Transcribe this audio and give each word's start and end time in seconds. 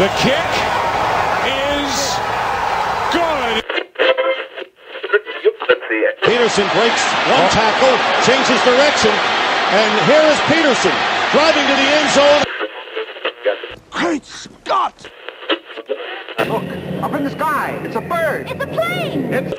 The 0.00 0.08
kick 0.16 0.50
is 1.44 1.92
good. 3.12 3.60
Peterson 6.22 6.66
breaks 6.72 7.04
one 7.28 7.46
tackle, 7.52 7.96
changes 8.24 8.64
direction, 8.64 9.12
and 9.12 9.92
here 10.08 10.24
is 10.32 10.40
Peterson 10.48 10.96
driving 11.32 11.66
to 11.66 11.76
the 11.76 11.88
end 11.92 12.10
zone. 12.14 12.44
Great 13.90 14.24
Scott! 14.24 15.06
Look, 16.48 16.64
up 17.02 17.12
in 17.12 17.24
the 17.24 17.30
sky. 17.32 17.78
It's 17.84 17.96
a 17.96 18.00
bird. 18.00 18.50
It's 18.50 18.64
a 18.64 18.68
plane! 18.68 19.34
It's 19.34 19.54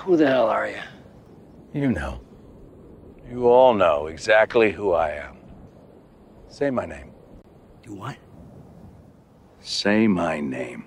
Who 0.00 0.16
the 0.16 0.26
hell 0.26 0.48
are 0.48 0.68
you? 0.68 0.82
You 1.72 1.92
know. 1.92 2.20
You 3.30 3.46
all 3.46 3.72
know 3.72 4.08
exactly 4.08 4.72
who 4.72 4.90
I 4.90 5.10
am. 5.10 5.36
Say 6.48 6.70
my 6.70 6.86
name. 6.86 7.13
You 7.84 7.92
what? 7.92 8.16
Say 9.60 10.06
my 10.06 10.40
name. 10.40 10.84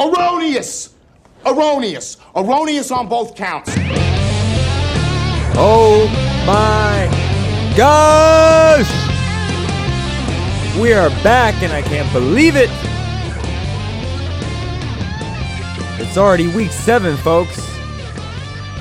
Erroneous! 0.00 0.96
Erroneous! 1.46 2.16
Erroneous 2.34 2.90
on 2.90 3.08
both 3.08 3.36
counts. 3.36 3.70
Oh 5.54 6.08
my 6.44 7.06
gosh! 7.76 8.90
We 10.80 10.92
are 10.92 11.10
back 11.22 11.62
and 11.62 11.72
I 11.72 11.82
can't 11.82 12.12
believe 12.12 12.56
it! 12.56 12.70
It's 16.00 16.18
already 16.18 16.48
week 16.48 16.72
seven, 16.72 17.16
folks. 17.18 17.64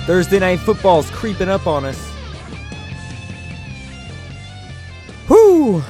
Thursday 0.08 0.40
night 0.40 0.60
football's 0.62 1.08
creeping 1.12 1.50
up 1.50 1.68
on 1.68 1.86
us. 1.86 2.12
Whoo! 5.30 5.84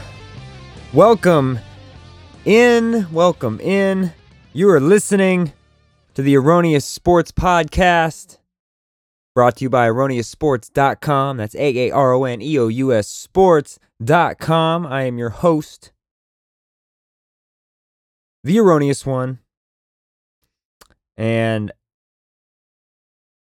Welcome 0.93 1.59
in, 2.45 3.05
welcome 3.11 3.59
in. 3.59 4.11
You 4.53 4.71
are 4.71 4.79
listening 4.79 5.53
to 6.15 6.23
the 6.23 6.33
Aaroneous 6.33 6.81
Sports 6.81 7.31
Podcast, 7.31 8.39
brought 9.35 9.57
to 9.57 9.65
you 9.65 9.69
by 9.69 9.87
aaroneoussports.com. 9.87 11.37
That's 11.37 11.53
A 11.53 11.89
A 11.89 11.91
R 11.91 12.13
O 12.13 12.23
N 12.23 12.41
E 12.41 12.57
O 12.57 12.69
U 12.69 12.91
S 12.91 13.07
sports.com. 13.07 14.87
I 14.87 15.03
am 15.03 15.19
your 15.19 15.29
host, 15.29 15.91
the 18.43 18.57
Aaroneous 18.57 19.05
One. 19.05 19.37
And 21.15 21.71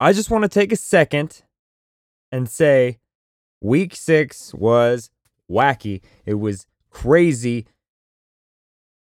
I 0.02 0.12
just 0.12 0.30
want 0.30 0.42
to 0.42 0.50
take 0.50 0.74
a 0.74 0.76
second 0.76 1.44
and 2.34 2.50
say 2.50 3.00
week 3.62 3.96
six 3.96 4.54
was 4.54 5.10
wacky. 5.50 6.02
It 6.26 6.34
was 6.34 6.66
crazy. 6.90 7.66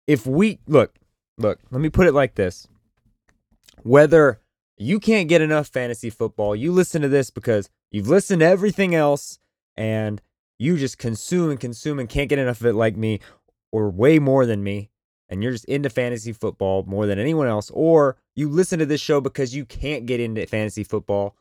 If 0.06 0.26
we 0.26 0.60
look, 0.68 0.96
look, 1.38 1.60
let 1.72 1.82
me 1.82 1.90
put 1.90 2.08
it 2.08 2.14
like 2.14 2.36
this. 2.36 2.68
Whether 3.84 4.40
you 4.78 5.00
can't 5.00 5.30
get 5.30 5.42
enough 5.42 5.68
fantasy 5.68 6.10
football, 6.10 6.56
you 6.56 6.72
listen 6.72 7.02
to 7.02 7.10
this 7.10 7.30
because 7.30 7.70
you've 7.92 8.08
listened 8.08 8.40
to 8.42 8.46
everything 8.46 8.96
else 8.96 9.40
and 9.76 10.22
you 10.60 10.78
just 10.78 10.98
consume 10.98 11.52
and 11.52 11.60
consume 11.60 12.00
and 12.00 12.10
can't 12.10 12.30
get 12.30 12.40
enough 12.40 12.62
of 12.62 12.68
it 12.68 12.74
like 12.74 12.96
me 12.96 13.20
or 13.72 13.90
way 13.90 14.20
more 14.20 14.46
than 14.46 14.64
me 14.64 14.90
and 15.30 15.44
you're 15.44 15.52
just 15.52 15.66
into 15.66 15.90
fantasy 15.90 16.32
football 16.32 16.84
more 16.88 17.06
than 17.06 17.20
anyone 17.20 17.48
else, 17.48 17.70
or 17.74 18.18
you 18.36 18.50
listen 18.50 18.80
to 18.80 18.86
this 18.86 19.02
show 19.02 19.20
because 19.20 19.54
you 19.56 19.66
can't 19.66 20.06
get 20.06 20.20
into 20.20 20.46
fantasy 20.48 20.84
football. 20.84 21.36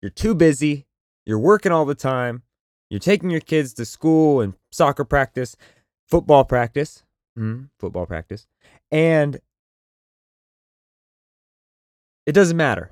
You're 0.00 0.10
too 0.10 0.34
busy, 0.34 0.86
you're 1.26 1.38
working 1.38 1.72
all 1.72 1.84
the 1.84 1.94
time, 1.94 2.42
you're 2.90 3.00
taking 3.00 3.30
your 3.30 3.40
kids 3.40 3.72
to 3.74 3.84
school 3.84 4.40
and 4.40 4.54
soccer 4.70 5.04
practice, 5.04 5.56
football 6.06 6.44
practice, 6.44 7.04
mm, 7.38 7.68
football 7.78 8.06
practice, 8.06 8.46
and 8.90 9.40
it 12.26 12.32
doesn't 12.32 12.56
matter. 12.56 12.90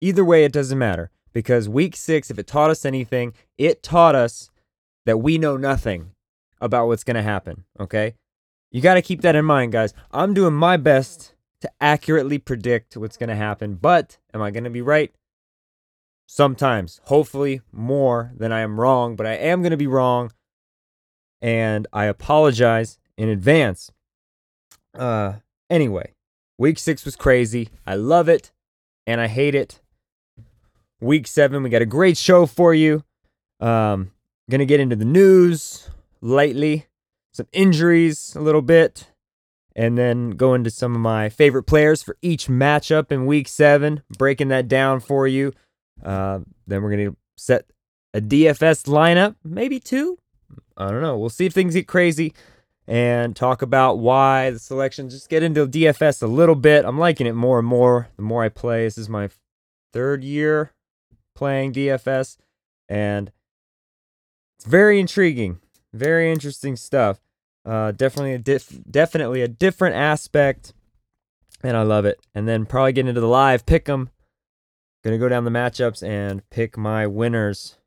Either 0.00 0.24
way, 0.24 0.44
it 0.44 0.52
doesn't 0.52 0.78
matter 0.78 1.10
because 1.32 1.68
week 1.68 1.96
six, 1.96 2.30
if 2.30 2.38
it 2.38 2.46
taught 2.46 2.70
us 2.70 2.84
anything, 2.84 3.32
it 3.58 3.82
taught 3.82 4.14
us 4.14 4.50
that 5.04 5.18
we 5.18 5.38
know 5.38 5.56
nothing 5.56 6.12
about 6.60 6.86
what's 6.86 7.04
going 7.04 7.16
to 7.16 7.22
happen. 7.22 7.64
Okay. 7.78 8.14
You 8.70 8.80
got 8.80 8.94
to 8.94 9.02
keep 9.02 9.22
that 9.22 9.36
in 9.36 9.44
mind, 9.44 9.72
guys. 9.72 9.94
I'm 10.10 10.34
doing 10.34 10.54
my 10.54 10.76
best 10.76 11.34
to 11.60 11.70
accurately 11.80 12.38
predict 12.38 12.96
what's 12.96 13.16
going 13.16 13.28
to 13.28 13.36
happen, 13.36 13.74
but 13.74 14.18
am 14.34 14.42
I 14.42 14.50
going 14.50 14.64
to 14.64 14.70
be 14.70 14.82
right? 14.82 15.14
Sometimes, 16.26 17.00
hopefully 17.04 17.60
more 17.72 18.32
than 18.36 18.52
I 18.52 18.60
am 18.60 18.80
wrong, 18.80 19.16
but 19.16 19.26
I 19.26 19.34
am 19.34 19.62
going 19.62 19.70
to 19.70 19.76
be 19.76 19.86
wrong. 19.86 20.32
And 21.40 21.86
I 21.92 22.06
apologize 22.06 22.98
in 23.16 23.28
advance. 23.28 23.92
Uh, 24.94 25.34
anyway, 25.70 26.14
week 26.58 26.78
six 26.78 27.04
was 27.04 27.16
crazy. 27.16 27.68
I 27.86 27.94
love 27.94 28.28
it 28.28 28.50
and 29.06 29.20
I 29.20 29.28
hate 29.28 29.54
it. 29.54 29.80
Week 31.00 31.26
seven, 31.26 31.62
we 31.62 31.70
got 31.70 31.82
a 31.82 31.86
great 31.86 32.16
show 32.16 32.46
for 32.46 32.74
you. 32.74 33.04
Um, 33.60 34.10
gonna 34.50 34.64
get 34.64 34.80
into 34.80 34.96
the 34.96 35.04
news 35.04 35.90
lightly, 36.20 36.86
some 37.32 37.46
injuries 37.52 38.34
a 38.34 38.40
little 38.40 38.62
bit, 38.62 39.10
and 39.74 39.96
then 39.96 40.30
go 40.30 40.54
into 40.54 40.70
some 40.70 40.94
of 40.94 41.00
my 41.00 41.28
favorite 41.28 41.64
players 41.64 42.02
for 42.02 42.16
each 42.22 42.46
matchup 42.46 43.12
in 43.12 43.26
week 43.26 43.46
seven, 43.46 44.02
breaking 44.16 44.48
that 44.48 44.68
down 44.68 45.00
for 45.00 45.26
you. 45.26 45.52
Uh, 46.02 46.40
then 46.66 46.82
we're 46.82 46.90
going 46.90 47.10
to 47.10 47.16
set 47.36 47.66
a 48.14 48.20
DFS 48.20 48.86
lineup, 48.86 49.36
maybe 49.44 49.80
two. 49.80 50.18
I 50.76 50.90
don't 50.90 51.02
know. 51.02 51.18
We'll 51.18 51.30
see 51.30 51.46
if 51.46 51.52
things 51.52 51.74
get 51.74 51.86
crazy 51.88 52.34
and 52.86 53.34
talk 53.34 53.62
about 53.62 53.98
why 53.98 54.50
the 54.50 54.58
selections. 54.58 55.14
Just 55.14 55.28
get 55.28 55.42
into 55.42 55.66
DFS 55.66 56.22
a 56.22 56.26
little 56.26 56.54
bit. 56.54 56.84
I'm 56.84 56.98
liking 56.98 57.26
it 57.26 57.34
more 57.34 57.58
and 57.58 57.66
more 57.66 58.08
the 58.16 58.22
more 58.22 58.44
I 58.44 58.48
play. 58.48 58.84
This 58.84 58.98
is 58.98 59.08
my 59.08 59.30
third 59.92 60.22
year 60.22 60.72
playing 61.34 61.72
DFS, 61.72 62.36
and 62.88 63.30
it's 64.58 64.66
very 64.66 65.00
intriguing, 65.00 65.60
very 65.92 66.30
interesting 66.30 66.76
stuff. 66.76 67.20
Uh, 67.64 67.92
definitely 67.92 68.32
a 68.34 68.38
diff- 68.38 68.78
definitely 68.90 69.42
a 69.42 69.48
different 69.48 69.96
aspect, 69.96 70.72
and 71.62 71.76
I 71.76 71.82
love 71.82 72.04
it. 72.04 72.20
And 72.34 72.46
then 72.46 72.64
probably 72.66 72.92
get 72.92 73.08
into 73.08 73.20
the 73.20 73.26
live 73.26 73.66
pick 73.66 73.88
'em. 73.88 74.10
Gonna 75.06 75.18
go 75.18 75.28
down 75.28 75.44
the 75.44 75.52
matchups 75.52 76.02
and 76.02 76.42
pick 76.50 76.76
my 76.76 77.06
winners. 77.06 77.78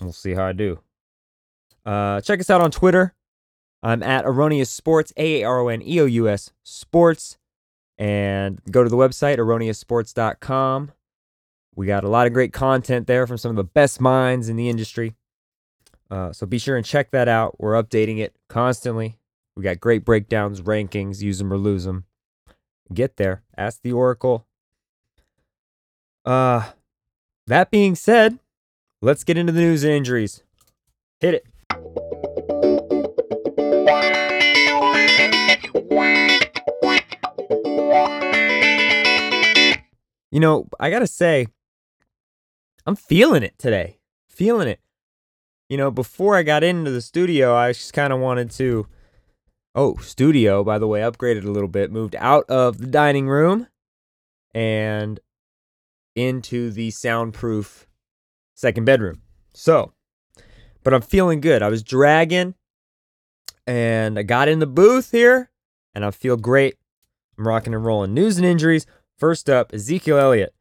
We'll 0.00 0.12
see 0.12 0.34
how 0.34 0.44
I 0.44 0.52
do. 0.52 0.78
Uh, 1.84 2.20
check 2.20 2.38
us 2.38 2.50
out 2.50 2.60
on 2.60 2.70
Twitter. 2.70 3.14
I'm 3.82 4.00
at 4.04 4.24
Aaroneous 4.24 4.68
Sports, 4.68 5.12
A 5.16 5.42
A 5.42 5.44
R 5.44 5.58
O 5.58 5.66
N 5.66 5.82
E 5.82 6.00
O 6.00 6.04
U 6.04 6.28
S 6.28 6.52
Sports. 6.62 7.36
And 7.98 8.60
go 8.70 8.84
to 8.84 8.88
the 8.88 8.96
website, 8.96 9.38
aaroneoussports.com. 9.38 10.92
We 11.74 11.86
got 11.88 12.04
a 12.04 12.08
lot 12.08 12.28
of 12.28 12.32
great 12.32 12.52
content 12.52 13.08
there 13.08 13.26
from 13.26 13.38
some 13.38 13.50
of 13.50 13.56
the 13.56 13.64
best 13.64 14.00
minds 14.00 14.48
in 14.48 14.54
the 14.54 14.68
industry. 14.68 15.16
Uh, 16.12 16.32
so 16.32 16.46
be 16.46 16.58
sure 16.58 16.76
and 16.76 16.86
check 16.86 17.10
that 17.10 17.26
out. 17.26 17.56
We're 17.58 17.82
updating 17.82 18.18
it 18.18 18.36
constantly. 18.48 19.18
We 19.56 19.64
got 19.64 19.80
great 19.80 20.04
breakdowns, 20.04 20.60
rankings, 20.60 21.22
use 21.22 21.38
them 21.38 21.52
or 21.52 21.58
lose 21.58 21.86
them. 21.86 22.04
Get 22.94 23.16
there. 23.16 23.42
Ask 23.56 23.80
the 23.82 23.90
Oracle. 23.90 24.46
Uh, 26.24 26.70
that 27.46 27.70
being 27.70 27.94
said, 27.94 28.38
let's 29.00 29.24
get 29.24 29.36
into 29.36 29.52
the 29.52 29.60
news 29.60 29.82
and 29.82 29.92
injuries. 29.92 30.42
Hit 31.20 31.34
it. 31.34 31.46
You 40.30 40.40
know, 40.40 40.66
I 40.80 40.90
gotta 40.90 41.06
say, 41.06 41.46
I'm 42.86 42.96
feeling 42.96 43.42
it 43.42 43.58
today. 43.58 43.98
Feeling 44.30 44.68
it. 44.68 44.80
You 45.68 45.76
know, 45.76 45.90
before 45.90 46.36
I 46.36 46.42
got 46.42 46.64
into 46.64 46.90
the 46.90 47.02
studio, 47.02 47.54
I 47.54 47.72
just 47.72 47.92
kind 47.92 48.12
of 48.12 48.20
wanted 48.20 48.50
to. 48.52 48.86
Oh, 49.74 49.96
studio, 49.96 50.62
by 50.62 50.78
the 50.78 50.86
way, 50.86 51.00
upgraded 51.00 51.44
a 51.44 51.50
little 51.50 51.68
bit, 51.68 51.90
moved 51.90 52.14
out 52.18 52.44
of 52.48 52.78
the 52.78 52.86
dining 52.86 53.26
room 53.26 53.68
and 54.54 55.18
into 56.14 56.70
the 56.70 56.90
soundproof 56.90 57.86
second 58.54 58.84
bedroom. 58.84 59.22
So, 59.54 59.92
but 60.82 60.94
I'm 60.94 61.02
feeling 61.02 61.40
good. 61.40 61.62
I 61.62 61.68
was 61.68 61.82
dragging 61.82 62.54
and 63.66 64.18
I 64.18 64.22
got 64.22 64.48
in 64.48 64.58
the 64.58 64.66
booth 64.66 65.10
here 65.10 65.50
and 65.94 66.04
I 66.04 66.10
feel 66.10 66.36
great. 66.36 66.76
I'm 67.38 67.46
rocking 67.46 67.74
and 67.74 67.84
rolling. 67.84 68.14
News 68.14 68.36
and 68.36 68.46
injuries. 68.46 68.86
First 69.18 69.48
up, 69.48 69.72
Ezekiel 69.72 70.18
Elliott. 70.18 70.54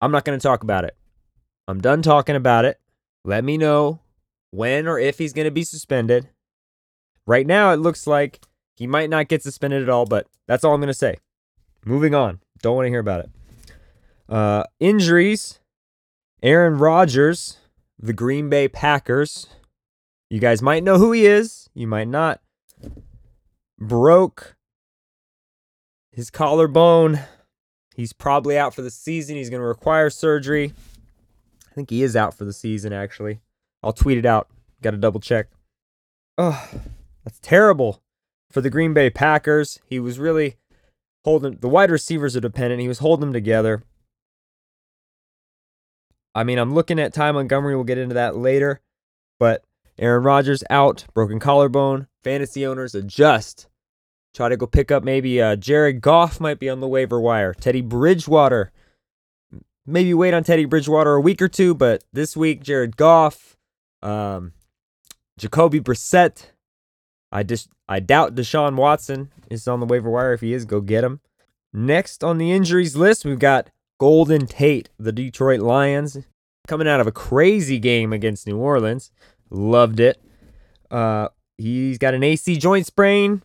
I'm 0.00 0.12
not 0.12 0.24
going 0.24 0.38
to 0.38 0.42
talk 0.42 0.62
about 0.62 0.84
it. 0.84 0.96
I'm 1.68 1.80
done 1.80 2.02
talking 2.02 2.36
about 2.36 2.64
it. 2.64 2.80
Let 3.24 3.44
me 3.44 3.58
know 3.58 4.00
when 4.50 4.86
or 4.86 4.98
if 4.98 5.18
he's 5.18 5.32
going 5.32 5.44
to 5.44 5.50
be 5.50 5.64
suspended. 5.64 6.28
Right 7.26 7.46
now, 7.46 7.72
it 7.72 7.76
looks 7.76 8.06
like 8.06 8.40
he 8.76 8.86
might 8.86 9.10
not 9.10 9.28
get 9.28 9.42
suspended 9.42 9.82
at 9.82 9.88
all, 9.88 10.06
but 10.06 10.26
that's 10.46 10.64
all 10.64 10.74
I'm 10.74 10.80
going 10.80 10.88
to 10.88 10.94
say. 10.94 11.18
Moving 11.84 12.14
on. 12.14 12.40
Don't 12.62 12.76
want 12.76 12.86
to 12.86 12.90
hear 12.90 13.00
about 13.00 13.20
it. 13.20 13.30
Uh, 14.30 14.64
injuries. 14.78 15.58
Aaron 16.42 16.78
Rodgers, 16.78 17.58
the 17.98 18.14
Green 18.14 18.48
Bay 18.48 18.66
Packers, 18.66 19.48
You 20.30 20.40
guys 20.40 20.62
might 20.62 20.82
know 20.82 20.96
who 20.96 21.12
he 21.12 21.26
is, 21.26 21.68
you 21.74 21.86
might 21.86 22.08
not. 22.08 22.40
Broke 23.78 24.56
his 26.12 26.30
collarbone. 26.30 27.20
He's 27.94 28.12
probably 28.12 28.56
out 28.56 28.74
for 28.74 28.82
the 28.82 28.90
season. 28.90 29.36
He's 29.36 29.50
going 29.50 29.60
to 29.60 29.66
require 29.66 30.08
surgery. 30.08 30.72
I 31.70 31.74
think 31.74 31.90
he 31.90 32.02
is 32.02 32.16
out 32.16 32.32
for 32.34 32.44
the 32.44 32.52
season, 32.52 32.92
actually. 32.92 33.40
I'll 33.82 33.92
tweet 33.92 34.18
it 34.18 34.26
out. 34.26 34.48
Got 34.80 34.92
to 34.92 34.96
double 34.96 35.20
check. 35.20 35.48
Oh, 36.38 36.70
that's 37.24 37.38
terrible 37.40 38.02
for 38.50 38.60
the 38.60 38.70
Green 38.70 38.94
Bay 38.94 39.10
Packers. 39.10 39.78
He 39.84 40.00
was 40.00 40.18
really 40.18 40.56
holding 41.24 41.56
the 41.56 41.68
wide 41.68 41.90
receivers 41.90 42.36
are 42.36 42.40
dependent. 42.40 42.80
He 42.80 42.88
was 42.88 43.00
holding 43.00 43.26
them 43.26 43.32
together. 43.34 43.82
I 46.34 46.44
mean, 46.44 46.58
I'm 46.58 46.74
looking 46.74 46.98
at 46.98 47.12
Ty 47.12 47.32
Montgomery. 47.32 47.74
We'll 47.74 47.84
get 47.84 47.98
into 47.98 48.14
that 48.14 48.36
later. 48.36 48.80
But 49.38 49.64
Aaron 49.98 50.22
Rodgers 50.22 50.62
out, 50.70 51.04
broken 51.14 51.40
collarbone. 51.40 52.06
Fantasy 52.22 52.66
owners 52.66 52.94
adjust. 52.94 53.68
Try 54.34 54.48
to 54.48 54.56
go 54.56 54.66
pick 54.66 54.90
up 54.90 55.02
maybe 55.02 55.42
uh, 55.42 55.56
Jared 55.56 56.00
Goff 56.00 56.40
might 56.40 56.60
be 56.60 56.68
on 56.68 56.80
the 56.80 56.88
waiver 56.88 57.20
wire. 57.20 57.52
Teddy 57.52 57.80
Bridgewater. 57.80 58.70
Maybe 59.86 60.14
wait 60.14 60.34
on 60.34 60.44
Teddy 60.44 60.66
Bridgewater 60.66 61.14
a 61.14 61.20
week 61.20 61.42
or 61.42 61.48
two, 61.48 61.74
but 61.74 62.04
this 62.12 62.36
week, 62.36 62.62
Jared 62.62 62.96
Goff, 62.96 63.56
um, 64.02 64.52
Jacoby 65.36 65.80
Brissett. 65.80 66.50
I 67.32 67.42
just 67.42 67.70
I 67.88 67.98
doubt 67.98 68.34
Deshaun 68.34 68.76
Watson 68.76 69.32
is 69.50 69.66
on 69.66 69.80
the 69.80 69.86
waiver 69.86 70.10
wire. 70.10 70.32
If 70.32 70.42
he 70.42 70.52
is, 70.52 70.64
go 70.64 70.80
get 70.80 71.02
him. 71.02 71.20
Next 71.72 72.22
on 72.22 72.38
the 72.38 72.52
injuries 72.52 72.94
list, 72.94 73.24
we've 73.24 73.38
got 73.38 73.70
Golden 74.00 74.46
Tate, 74.46 74.88
the 74.98 75.12
Detroit 75.12 75.60
Lions, 75.60 76.16
coming 76.66 76.88
out 76.88 77.00
of 77.00 77.06
a 77.06 77.12
crazy 77.12 77.78
game 77.78 78.14
against 78.14 78.46
New 78.46 78.56
Orleans. 78.56 79.12
Loved 79.50 80.00
it. 80.00 80.18
Uh, 80.90 81.28
he's 81.58 81.98
got 81.98 82.14
an 82.14 82.22
AC 82.22 82.56
joint 82.56 82.86
sprain. 82.86 83.42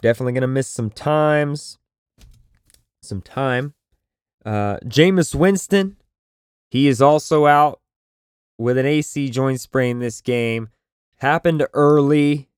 Definitely 0.00 0.34
gonna 0.34 0.46
miss 0.46 0.68
some 0.68 0.88
times. 0.88 1.78
Some 3.02 3.20
time. 3.20 3.74
Uh, 4.46 4.76
Jameis 4.84 5.34
Winston, 5.34 5.96
he 6.70 6.86
is 6.86 7.02
also 7.02 7.46
out 7.46 7.80
with 8.56 8.78
an 8.78 8.86
AC 8.86 9.30
joint 9.30 9.60
sprain 9.60 9.98
this 9.98 10.20
game. 10.20 10.68
Happened 11.16 11.66
early. 11.74 12.48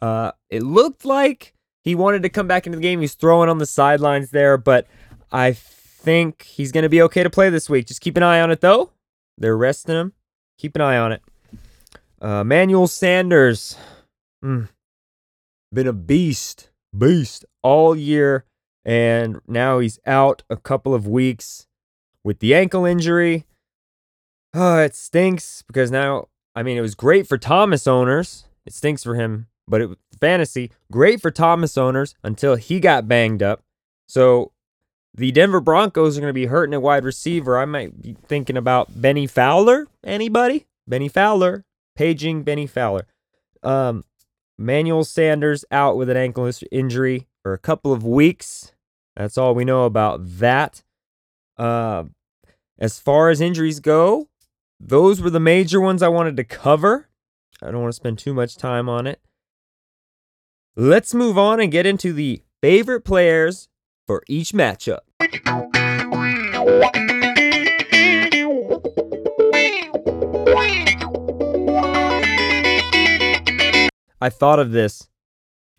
Uh, 0.00 0.32
it 0.48 0.62
looked 0.62 1.04
like 1.04 1.52
he 1.84 1.94
wanted 1.94 2.22
to 2.22 2.30
come 2.30 2.48
back 2.48 2.66
into 2.66 2.76
the 2.76 2.82
game. 2.82 3.02
He's 3.02 3.14
throwing 3.14 3.50
on 3.50 3.58
the 3.58 3.66
sidelines 3.66 4.30
there, 4.30 4.56
but 4.56 4.86
I 5.32 5.52
think 5.52 6.42
he's 6.42 6.72
going 6.72 6.82
to 6.82 6.88
be 6.88 7.02
okay 7.02 7.22
to 7.22 7.30
play 7.30 7.50
this 7.50 7.68
week. 7.68 7.86
Just 7.86 8.00
keep 8.00 8.16
an 8.16 8.22
eye 8.22 8.40
on 8.40 8.50
it, 8.50 8.60
though. 8.60 8.90
They're 9.38 9.56
resting 9.56 9.96
him. 9.96 10.12
Keep 10.58 10.76
an 10.76 10.82
eye 10.82 10.96
on 10.96 11.12
it. 11.12 11.22
Uh, 12.20 12.44
Manuel 12.44 12.86
Sanders. 12.86 13.76
Mm, 14.44 14.68
been 15.72 15.86
a 15.86 15.92
beast, 15.92 16.70
beast 16.96 17.44
all 17.62 17.96
year. 17.96 18.44
And 18.84 19.40
now 19.48 19.80
he's 19.80 19.98
out 20.06 20.44
a 20.48 20.56
couple 20.56 20.94
of 20.94 21.08
weeks 21.08 21.66
with 22.22 22.38
the 22.38 22.54
ankle 22.54 22.84
injury. 22.84 23.46
Oh, 24.54 24.78
it 24.78 24.94
stinks 24.94 25.62
because 25.66 25.90
now, 25.90 26.28
I 26.54 26.62
mean, 26.62 26.78
it 26.78 26.82
was 26.82 26.94
great 26.94 27.26
for 27.26 27.36
Thomas 27.36 27.86
owners. 27.86 28.44
It 28.64 28.72
stinks 28.72 29.02
for 29.02 29.16
him, 29.16 29.48
but 29.66 29.80
it 29.80 29.90
fantasy 30.20 30.70
great 30.90 31.20
for 31.20 31.30
Thomas 31.30 31.76
owners 31.76 32.14
until 32.22 32.54
he 32.54 32.80
got 32.80 33.08
banged 33.08 33.42
up. 33.42 33.62
So 34.08 34.52
the 35.16 35.32
Denver 35.32 35.60
Broncos 35.60 36.16
are 36.16 36.20
going 36.20 36.30
to 36.30 36.34
be 36.34 36.46
hurting 36.46 36.74
a 36.74 36.80
wide 36.80 37.04
receiver. 37.04 37.58
I 37.58 37.64
might 37.64 38.02
be 38.02 38.16
thinking 38.26 38.56
about 38.56 39.00
Bennie 39.00 39.26
Fowler. 39.26 39.86
Anybody? 40.04 40.66
Bennie 40.86 41.08
Fowler. 41.08 41.64
Paging 41.96 42.42
Bennie 42.42 42.66
Fowler. 42.66 43.06
Um, 43.62 44.04
Manuel 44.58 45.04
Sanders 45.04 45.64
out 45.70 45.96
with 45.96 46.10
an 46.10 46.18
ankle 46.18 46.50
injury 46.70 47.26
for 47.42 47.54
a 47.54 47.58
couple 47.58 47.92
of 47.92 48.04
weeks. 48.04 48.72
That's 49.16 49.38
all 49.38 49.54
we 49.54 49.64
know 49.64 49.84
about 49.84 50.20
that. 50.38 50.82
Uh, 51.56 52.04
as 52.78 52.98
far 52.98 53.30
as 53.30 53.40
injuries 53.40 53.80
go, 53.80 54.28
those 54.78 55.22
were 55.22 55.30
the 55.30 55.40
major 55.40 55.80
ones 55.80 56.02
I 56.02 56.08
wanted 56.08 56.36
to 56.36 56.44
cover. 56.44 57.08
I 57.62 57.70
don't 57.70 57.80
want 57.80 57.92
to 57.92 57.96
spend 57.96 58.18
too 58.18 58.34
much 58.34 58.58
time 58.58 58.90
on 58.90 59.06
it. 59.06 59.20
Let's 60.76 61.14
move 61.14 61.38
on 61.38 61.58
and 61.58 61.72
get 61.72 61.86
into 61.86 62.12
the 62.12 62.42
favorite 62.60 63.00
players 63.00 63.70
for 64.06 64.22
each 64.28 64.52
matchup. 64.52 65.00
I 74.20 74.30
thought 74.30 74.58
of 74.58 74.72
this 74.72 75.08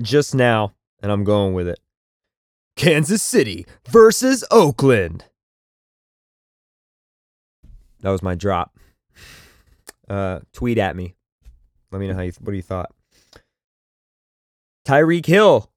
just 0.02 0.36
now, 0.36 0.74
and 1.02 1.12
I'm 1.12 1.24
going 1.24 1.54
with 1.54 1.68
it. 1.68 1.80
Kansas 2.76 3.24
City 3.24 3.66
versus 3.90 4.44
Oakland. 4.52 5.26
That 8.02 8.12
was 8.12 8.22
my 8.22 8.36
drop. 8.36 8.78
Uh, 10.08 10.42
tweet 10.54 10.78
at 10.78 10.96
me. 10.96 11.16
Let 11.92 12.00
me 12.00 12.08
know 12.08 12.14
how 12.14 12.22
you 12.22 12.32
what 12.40 12.52
do 12.52 12.56
you 12.56 12.62
thought. 12.62 12.92
Tyreek 14.88 15.26
Hill, 15.26 15.72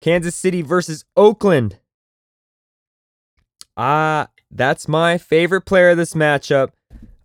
Kansas 0.00 0.36
City 0.36 0.62
versus 0.62 1.04
Oakland. 1.16 1.78
Ah, 3.76 4.22
uh, 4.22 4.26
that's 4.50 4.86
my 4.86 5.18
favorite 5.18 5.62
player 5.62 5.90
of 5.90 5.96
this 5.96 6.14
matchup. 6.14 6.70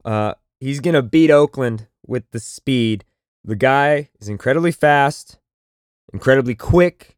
Uh, 0.04 0.34
he's 0.60 0.80
gonna 0.80 1.02
beat 1.02 1.30
Oakland 1.30 1.88
with 2.06 2.24
the 2.32 2.40
speed. 2.40 3.06
The 3.44 3.56
guy 3.56 4.10
is 4.20 4.28
incredibly 4.30 4.72
fast, 4.72 5.40
incredibly 6.14 6.56
quick. 6.56 7.18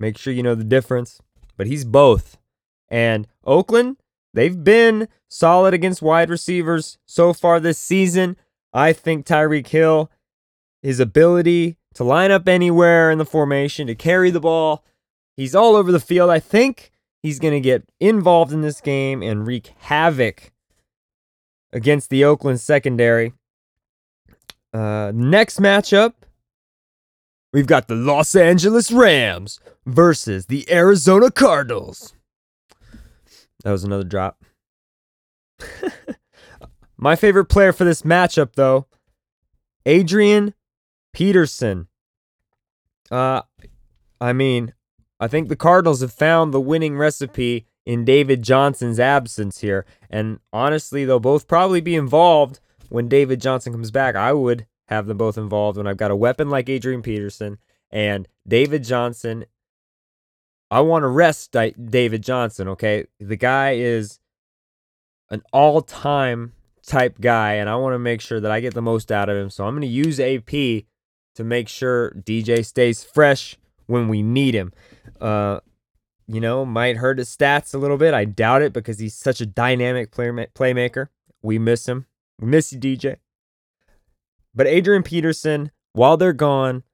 Make 0.00 0.18
sure 0.18 0.32
you 0.32 0.42
know 0.42 0.54
the 0.54 0.64
difference, 0.64 1.20
but 1.56 1.66
he's 1.66 1.84
both. 1.84 2.38
And 2.88 3.28
Oakland, 3.44 3.98
they've 4.34 4.62
been 4.64 5.08
solid 5.28 5.74
against 5.74 6.02
wide 6.02 6.30
receivers 6.30 6.98
so 7.06 7.32
far 7.32 7.60
this 7.60 7.78
season. 7.78 8.36
I 8.72 8.92
think 8.92 9.26
Tyreek 9.26 9.68
Hill, 9.68 10.10
his 10.82 11.00
ability 11.00 11.76
to 11.94 12.04
line 12.04 12.30
up 12.30 12.48
anywhere 12.48 13.10
in 13.10 13.18
the 13.18 13.24
formation, 13.24 13.86
to 13.86 13.94
carry 13.94 14.30
the 14.30 14.40
ball, 14.40 14.84
he's 15.36 15.54
all 15.54 15.76
over 15.76 15.92
the 15.92 16.00
field. 16.00 16.30
I 16.30 16.40
think 16.40 16.91
he's 17.22 17.38
going 17.38 17.54
to 17.54 17.60
get 17.60 17.84
involved 18.00 18.52
in 18.52 18.60
this 18.62 18.80
game 18.80 19.22
and 19.22 19.46
wreak 19.46 19.72
havoc 19.78 20.52
against 21.72 22.10
the 22.10 22.24
Oakland 22.24 22.60
secondary. 22.60 23.32
Uh, 24.74 25.12
next 25.14 25.60
matchup, 25.60 26.14
we've 27.52 27.66
got 27.66 27.88
the 27.88 27.94
Los 27.94 28.34
Angeles 28.34 28.90
Rams 28.90 29.60
versus 29.86 30.46
the 30.46 30.70
Arizona 30.70 31.30
Cardinals. 31.30 32.14
That 33.64 33.72
was 33.72 33.84
another 33.84 34.04
drop. 34.04 34.42
My 36.96 37.16
favorite 37.16 37.46
player 37.46 37.72
for 37.72 37.84
this 37.84 38.02
matchup, 38.02 38.54
though, 38.54 38.86
Adrian 39.86 40.54
Peterson. 41.12 41.88
Uh, 43.10 43.42
I 44.20 44.32
mean, 44.32 44.72
I 45.22 45.28
think 45.28 45.48
the 45.48 45.54
Cardinals 45.54 46.00
have 46.00 46.12
found 46.12 46.52
the 46.52 46.60
winning 46.60 46.98
recipe 46.98 47.64
in 47.86 48.04
David 48.04 48.42
Johnson's 48.42 48.98
absence 48.98 49.60
here. 49.60 49.86
And 50.10 50.40
honestly, 50.52 51.04
they'll 51.04 51.20
both 51.20 51.46
probably 51.46 51.80
be 51.80 51.94
involved 51.94 52.58
when 52.88 53.08
David 53.08 53.40
Johnson 53.40 53.72
comes 53.72 53.92
back. 53.92 54.16
I 54.16 54.32
would 54.32 54.66
have 54.88 55.06
them 55.06 55.18
both 55.18 55.38
involved 55.38 55.78
when 55.78 55.86
I've 55.86 55.96
got 55.96 56.10
a 56.10 56.16
weapon 56.16 56.50
like 56.50 56.68
Adrian 56.68 57.02
Peterson 57.02 57.58
and 57.88 58.26
David 58.48 58.82
Johnson. 58.82 59.44
I 60.72 60.80
want 60.80 61.04
to 61.04 61.08
rest 61.08 61.52
David 61.52 62.24
Johnson, 62.24 62.66
okay? 62.70 63.04
The 63.20 63.36
guy 63.36 63.74
is 63.74 64.18
an 65.30 65.44
all 65.52 65.82
time 65.82 66.52
type 66.84 67.20
guy, 67.20 67.52
and 67.52 67.70
I 67.70 67.76
want 67.76 67.94
to 67.94 68.00
make 68.00 68.20
sure 68.20 68.40
that 68.40 68.50
I 68.50 68.58
get 68.58 68.74
the 68.74 68.82
most 68.82 69.12
out 69.12 69.28
of 69.28 69.36
him. 69.36 69.50
So 69.50 69.68
I'm 69.68 69.74
going 69.74 69.82
to 69.82 69.86
use 69.86 70.18
AP 70.18 70.50
to 71.36 71.44
make 71.44 71.68
sure 71.68 72.10
DJ 72.10 72.66
stays 72.66 73.04
fresh 73.04 73.56
when 73.86 74.08
we 74.08 74.20
need 74.20 74.54
him. 74.54 74.72
Uh, 75.20 75.60
you 76.26 76.40
know, 76.40 76.64
might 76.64 76.96
hurt 76.96 77.18
his 77.18 77.34
stats 77.34 77.74
a 77.74 77.78
little 77.78 77.96
bit. 77.96 78.14
I 78.14 78.24
doubt 78.24 78.62
it 78.62 78.72
because 78.72 78.98
he's 78.98 79.14
such 79.14 79.40
a 79.40 79.46
dynamic 79.46 80.10
player, 80.10 80.32
playmaker. 80.54 81.08
We 81.42 81.58
miss 81.58 81.86
him. 81.86 82.06
We 82.38 82.48
miss 82.48 82.72
you, 82.72 82.78
DJ. 82.78 83.16
But 84.54 84.66
Adrian 84.66 85.02
Peterson, 85.02 85.70
while 85.92 86.16
they're 86.16 86.32
gone, 86.32 86.84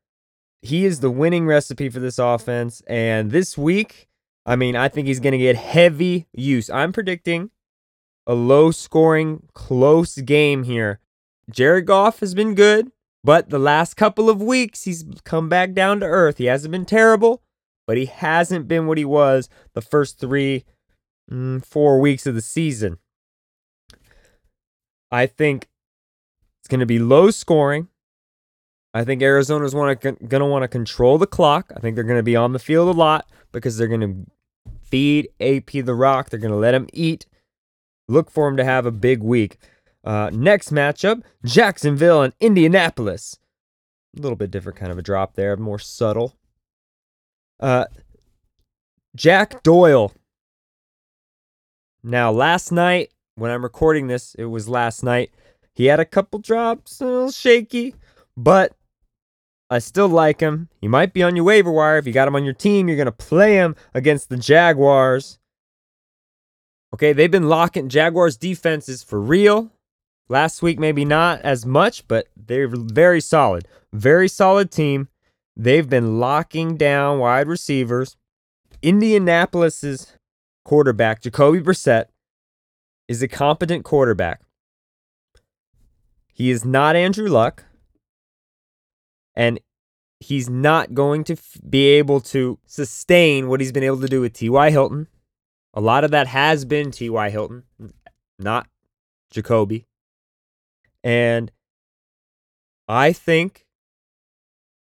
he 0.63 0.85
is 0.85 1.01
the 1.01 1.11
winning 1.11 1.47
recipe 1.47 1.89
for 1.89 2.01
this 2.01 2.19
offense. 2.19 2.83
And 2.87 3.31
this 3.31 3.57
week, 3.57 4.09
I 4.47 4.57
mean, 4.57 4.77
I 4.77 4.89
think 4.89 5.07
he's 5.07 5.21
going 5.21 5.33
to 5.33 5.39
get 5.39 5.57
heavy 5.57 6.27
use. 6.33 6.71
I'm 6.71 6.93
predicting 6.93 7.51
a 8.27 8.35
low 8.35 8.71
scoring, 8.71 9.47
close 9.55 10.17
game 10.17 10.65
here. 10.65 11.01
Jared 11.51 11.87
Goff 11.87 12.21
has 12.21 12.35
been 12.35 12.55
good, 12.55 12.93
but 13.25 13.51
the 13.51 13.59
last 13.59 13.97
couple 13.97 14.29
of 14.29 14.43
weeks, 14.43 14.85
he's 14.85 15.05
come 15.25 15.49
back 15.49 15.73
down 15.73 16.01
to 16.01 16.07
earth. 16.07 16.39
He 16.39 16.45
hasn't 16.45 16.73
been 16.73 16.85
terrible, 16.85 17.43
but 17.89 17.97
he 17.97 18.05
hasn't 18.05 18.69
been 18.69 18.87
what 18.87 18.99
he 18.99 19.05
was 19.07 19.49
the 19.73 19.81
first 19.81 20.21
three, 20.21 20.67
mm, 21.33 21.65
four 21.65 21.99
weeks 21.99 22.27
of 22.27 22.35
the 22.35 22.43
season. 22.43 22.99
I 25.11 25.25
think 25.27 25.69
It's 26.61 26.69
going 26.69 26.81
to 26.81 26.87
be 26.87 26.99
low 26.99 27.31
scoring. 27.31 27.89
I 28.93 29.05
think 29.05 29.23
Arizona's 29.23 29.75
want 29.75 30.03
to 30.03 30.13
going 30.13 30.41
to 30.43 30.47
want 30.47 30.65
to 30.65 30.69
control 30.69 31.17
the 31.17 31.27
clock. 31.27 31.73
I 31.75 31.81
think 31.81 31.95
they're 31.95 32.05
going 32.05 32.19
to 32.19 32.23
be 32.23 32.37
on 32.37 32.53
the 32.53 32.59
field 32.59 32.95
a 32.95 32.99
lot 32.99 33.27
because 33.53 33.79
they're 33.79 33.89
going 33.89 34.01
to 34.01 34.73
feed 34.83 35.31
AP 35.41 35.71
the 35.73 35.95
rock. 35.95 36.29
They're 36.29 36.41
going 36.41 36.53
to 36.53 36.59
let 36.59 36.75
him 36.75 36.89
eat. 36.93 37.25
Look 38.07 38.31
for 38.31 38.49
him 38.49 38.59
to 38.59 38.65
have 38.65 38.85
a 38.85 38.91
big 38.91 39.23
week. 39.23 39.57
Uh, 40.05 40.31
next 40.33 40.73
matchup 40.73 41.23
Jacksonville 41.43 42.21
and 42.21 42.35
Indianapolis. 42.39 43.39
A 44.15 44.21
little 44.21 44.37
bit 44.37 44.51
different 44.51 44.79
kind 44.79 44.93
of 44.93 44.99
a 44.99 45.03
drop 45.03 45.37
there, 45.37 45.57
more 45.57 45.79
subtle. 45.79 46.35
Uh, 47.61 47.87
Jack 49.17 49.63
Doyle. 49.63 50.13
Now, 52.03 52.31
last 52.31 52.71
night, 52.71 53.11
when 53.35 53.51
I'm 53.51 53.63
recording 53.63 54.07
this, 54.07 54.35
it 54.35 54.45
was 54.45 54.69
last 54.69 55.03
night. 55.03 55.31
He 55.75 55.87
had 55.87 56.01
a 56.01 56.05
couple 56.05 56.39
drops, 56.39 57.01
a 57.01 57.05
little 57.07 57.31
shaky, 57.31 57.95
but 58.37 58.73
I 59.71 59.81
still 59.81 60.09
like 60.09 60.41
him. 60.41 60.69
He 60.81 60.89
might 60.89 61.13
be 61.13 61.23
on 61.23 61.37
your 61.37 61.45
waiver 61.45 61.71
wire. 61.71 61.99
If 61.99 62.07
you 62.07 62.13
got 62.13 62.29
him 62.29 62.37
on 62.37 62.45
your 62.45 62.55
team, 62.55 62.89
you're 62.89 62.97
going 62.97 63.07
to 63.07 63.13
play 63.13 63.55
him 63.55 63.77
against 63.95 64.29
the 64.29 64.37
Jaguars. 64.37 65.39
Okay, 66.95 67.13
they've 67.13 67.31
been 67.31 67.49
locking 67.49 67.89
Jaguars 67.89 68.37
defenses 68.37 69.03
for 69.03 69.21
real. 69.21 69.71
Last 70.29 70.63
week, 70.63 70.79
maybe 70.79 71.05
not 71.05 71.41
as 71.43 71.67
much, 71.67 72.07
but 72.09 72.29
they're 72.37 72.69
very 72.69 73.21
solid. 73.21 73.69
Very 73.93 74.29
solid 74.29 74.71
team. 74.71 75.09
They've 75.59 75.89
been 75.89 76.21
locking 76.21 76.77
down 76.77 77.19
wide 77.19 77.49
receivers. 77.49 78.17
Indianapolis's 78.81 80.15
quarterback, 80.65 81.21
Jacoby 81.21 81.61
Brissett, 81.61 82.07
is 83.09 83.23
a 83.23 83.29
competent 83.29 83.85
quarterback. 83.85 84.41
He 86.33 86.51
is 86.51 86.65
not 86.65 86.95
Andrew 86.95 87.27
Luck, 87.27 87.65
and 89.35 89.59
he's 90.21 90.49
not 90.49 90.95
going 90.95 91.25
to 91.25 91.33
f- 91.33 91.57
be 91.69 91.89
able 91.89 92.21
to 92.21 92.61
sustain 92.65 93.49
what 93.49 93.61
he's 93.61 93.73
been 93.73 93.83
able 93.83 94.01
to 94.01 94.09
do 94.09 94.21
with 94.21 94.35
T.Y. 94.35 94.71
Hilton. 94.71 95.09
A 95.75 95.81
lot 95.81 96.05
of 96.05 96.13
that 96.13 96.29
has 96.29 96.65
been 96.65 96.93
T.Y. 96.93 97.31
Hilton, 97.31 97.65
not 98.39 98.69
Jacoby. 99.33 99.87
And 101.03 101.51
I 102.87 103.13
think 103.13 103.67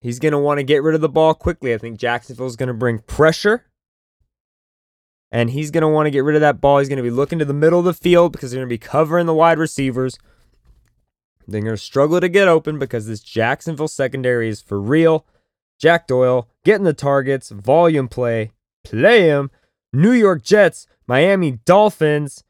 he's 0.03 0.19
going 0.19 0.33
to 0.33 0.37
want 0.37 0.59
to 0.59 0.63
get 0.63 0.83
rid 0.83 0.93
of 0.93 1.01
the 1.01 1.09
ball 1.09 1.33
quickly. 1.33 1.73
I 1.73 1.79
think 1.79 1.97
Jacksonville's 1.97 2.55
going 2.55 2.67
to 2.67 2.73
bring 2.73 2.99
pressure. 2.99 3.65
And 5.31 5.49
he's 5.49 5.71
going 5.71 5.81
to 5.81 5.87
want 5.87 6.05
to 6.05 6.11
get 6.11 6.23
rid 6.23 6.35
of 6.35 6.41
that 6.41 6.61
ball. 6.61 6.77
He's 6.77 6.89
going 6.89 6.97
to 6.97 7.03
be 7.03 7.09
looking 7.09 7.39
to 7.39 7.45
the 7.45 7.55
middle 7.55 7.79
of 7.79 7.85
the 7.85 7.93
field 7.95 8.33
because 8.33 8.51
they're 8.51 8.59
going 8.59 8.69
to 8.69 8.73
be 8.73 8.77
covering 8.77 9.25
the 9.25 9.33
wide 9.33 9.57
receivers. 9.57 10.19
They're 11.47 11.61
going 11.61 11.73
to 11.73 11.81
struggle 11.81 12.21
to 12.21 12.29
get 12.29 12.47
open 12.47 12.77
because 12.77 13.07
this 13.07 13.21
Jacksonville 13.21 13.87
secondary 13.87 14.49
is 14.49 14.61
for 14.61 14.79
real. 14.79 15.25
Jack 15.79 16.05
Doyle 16.05 16.47
getting 16.63 16.83
the 16.83 16.93
targets, 16.93 17.49
volume 17.49 18.07
play, 18.07 18.51
play 18.83 19.23
him. 19.23 19.49
New 19.91 20.11
York 20.11 20.43
Jets, 20.43 20.87
Miami 21.07 21.59
Dolphins, 21.65 22.43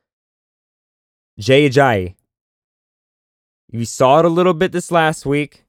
Jay 1.40 1.70
Ajayi. 1.70 2.16
You 3.70 3.86
saw 3.86 4.20
it 4.20 4.26
a 4.26 4.30
little 4.30 4.54
bit 4.54 4.72
this 4.72 4.92
last 4.92 5.26
week. 5.26 5.63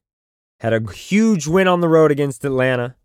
Had 0.64 0.72
a 0.72 0.92
huge 0.92 1.46
win 1.46 1.68
on 1.68 1.82
the 1.82 1.90
road 1.90 2.10
against 2.10 2.42
Atlanta. 2.42 2.96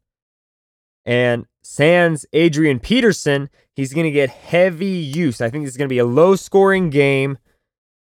And 1.06 1.46
Sans 1.62 2.26
Adrian 2.32 2.80
Peterson, 2.80 3.50
he's 3.76 3.94
going 3.94 4.06
to 4.06 4.12
get 4.12 4.30
heavy 4.30 4.86
use. 4.86 5.42
I 5.42 5.50
think 5.50 5.66
this 5.66 5.74
is 5.74 5.78
going 5.78 5.90
to 5.90 5.94
be 5.94 6.00
a 6.00 6.06
low 6.06 6.38
scoring 6.38 6.90
game. 6.90 7.38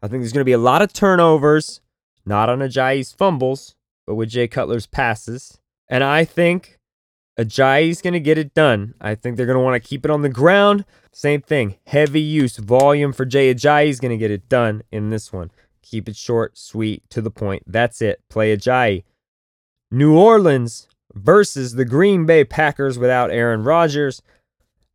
I 0.02 0.08
think 0.08 0.20
there's 0.20 0.34
going 0.34 0.42
to 0.42 0.44
be 0.44 0.52
a 0.52 0.58
lot 0.58 0.82
of 0.82 0.92
turnovers, 0.92 1.80
not 2.26 2.50
on 2.50 2.58
Ajayi's 2.58 3.12
fumbles, 3.12 3.76
but 4.06 4.16
with 4.16 4.28
Jay 4.28 4.46
Cutler's 4.46 4.86
passes. 4.86 5.58
And 5.88 6.04
I 6.04 6.26
think 6.26 6.78
Ajayi's 7.38 8.02
going 8.02 8.12
to 8.12 8.20
get 8.20 8.36
it 8.36 8.52
done. 8.52 8.92
I 9.00 9.14
think 9.14 9.38
they're 9.38 9.46
going 9.46 9.56
to 9.56 9.64
want 9.64 9.82
to 9.82 9.88
keep 9.88 10.04
it 10.04 10.10
on 10.10 10.20
the 10.20 10.28
ground. 10.28 10.84
Same 11.12 11.40
thing, 11.40 11.76
heavy 11.86 12.20
use, 12.20 12.58
volume 12.58 13.14
for 13.14 13.24
Jay 13.24 13.54
Ajayi's 13.54 14.00
going 14.00 14.12
to 14.12 14.18
get 14.18 14.30
it 14.30 14.50
done 14.50 14.82
in 14.92 15.08
this 15.08 15.32
one. 15.32 15.50
Keep 15.80 16.10
it 16.10 16.16
short, 16.16 16.58
sweet, 16.58 17.08
to 17.08 17.22
the 17.22 17.30
point. 17.30 17.62
That's 17.66 18.02
it. 18.02 18.20
Play 18.28 18.54
Ajayi. 18.54 19.04
New 19.90 20.16
Orleans 20.16 20.88
versus 21.14 21.74
the 21.74 21.84
Green 21.84 22.26
Bay 22.26 22.44
Packers 22.44 22.98
without 22.98 23.30
Aaron 23.30 23.62
Rodgers. 23.62 24.22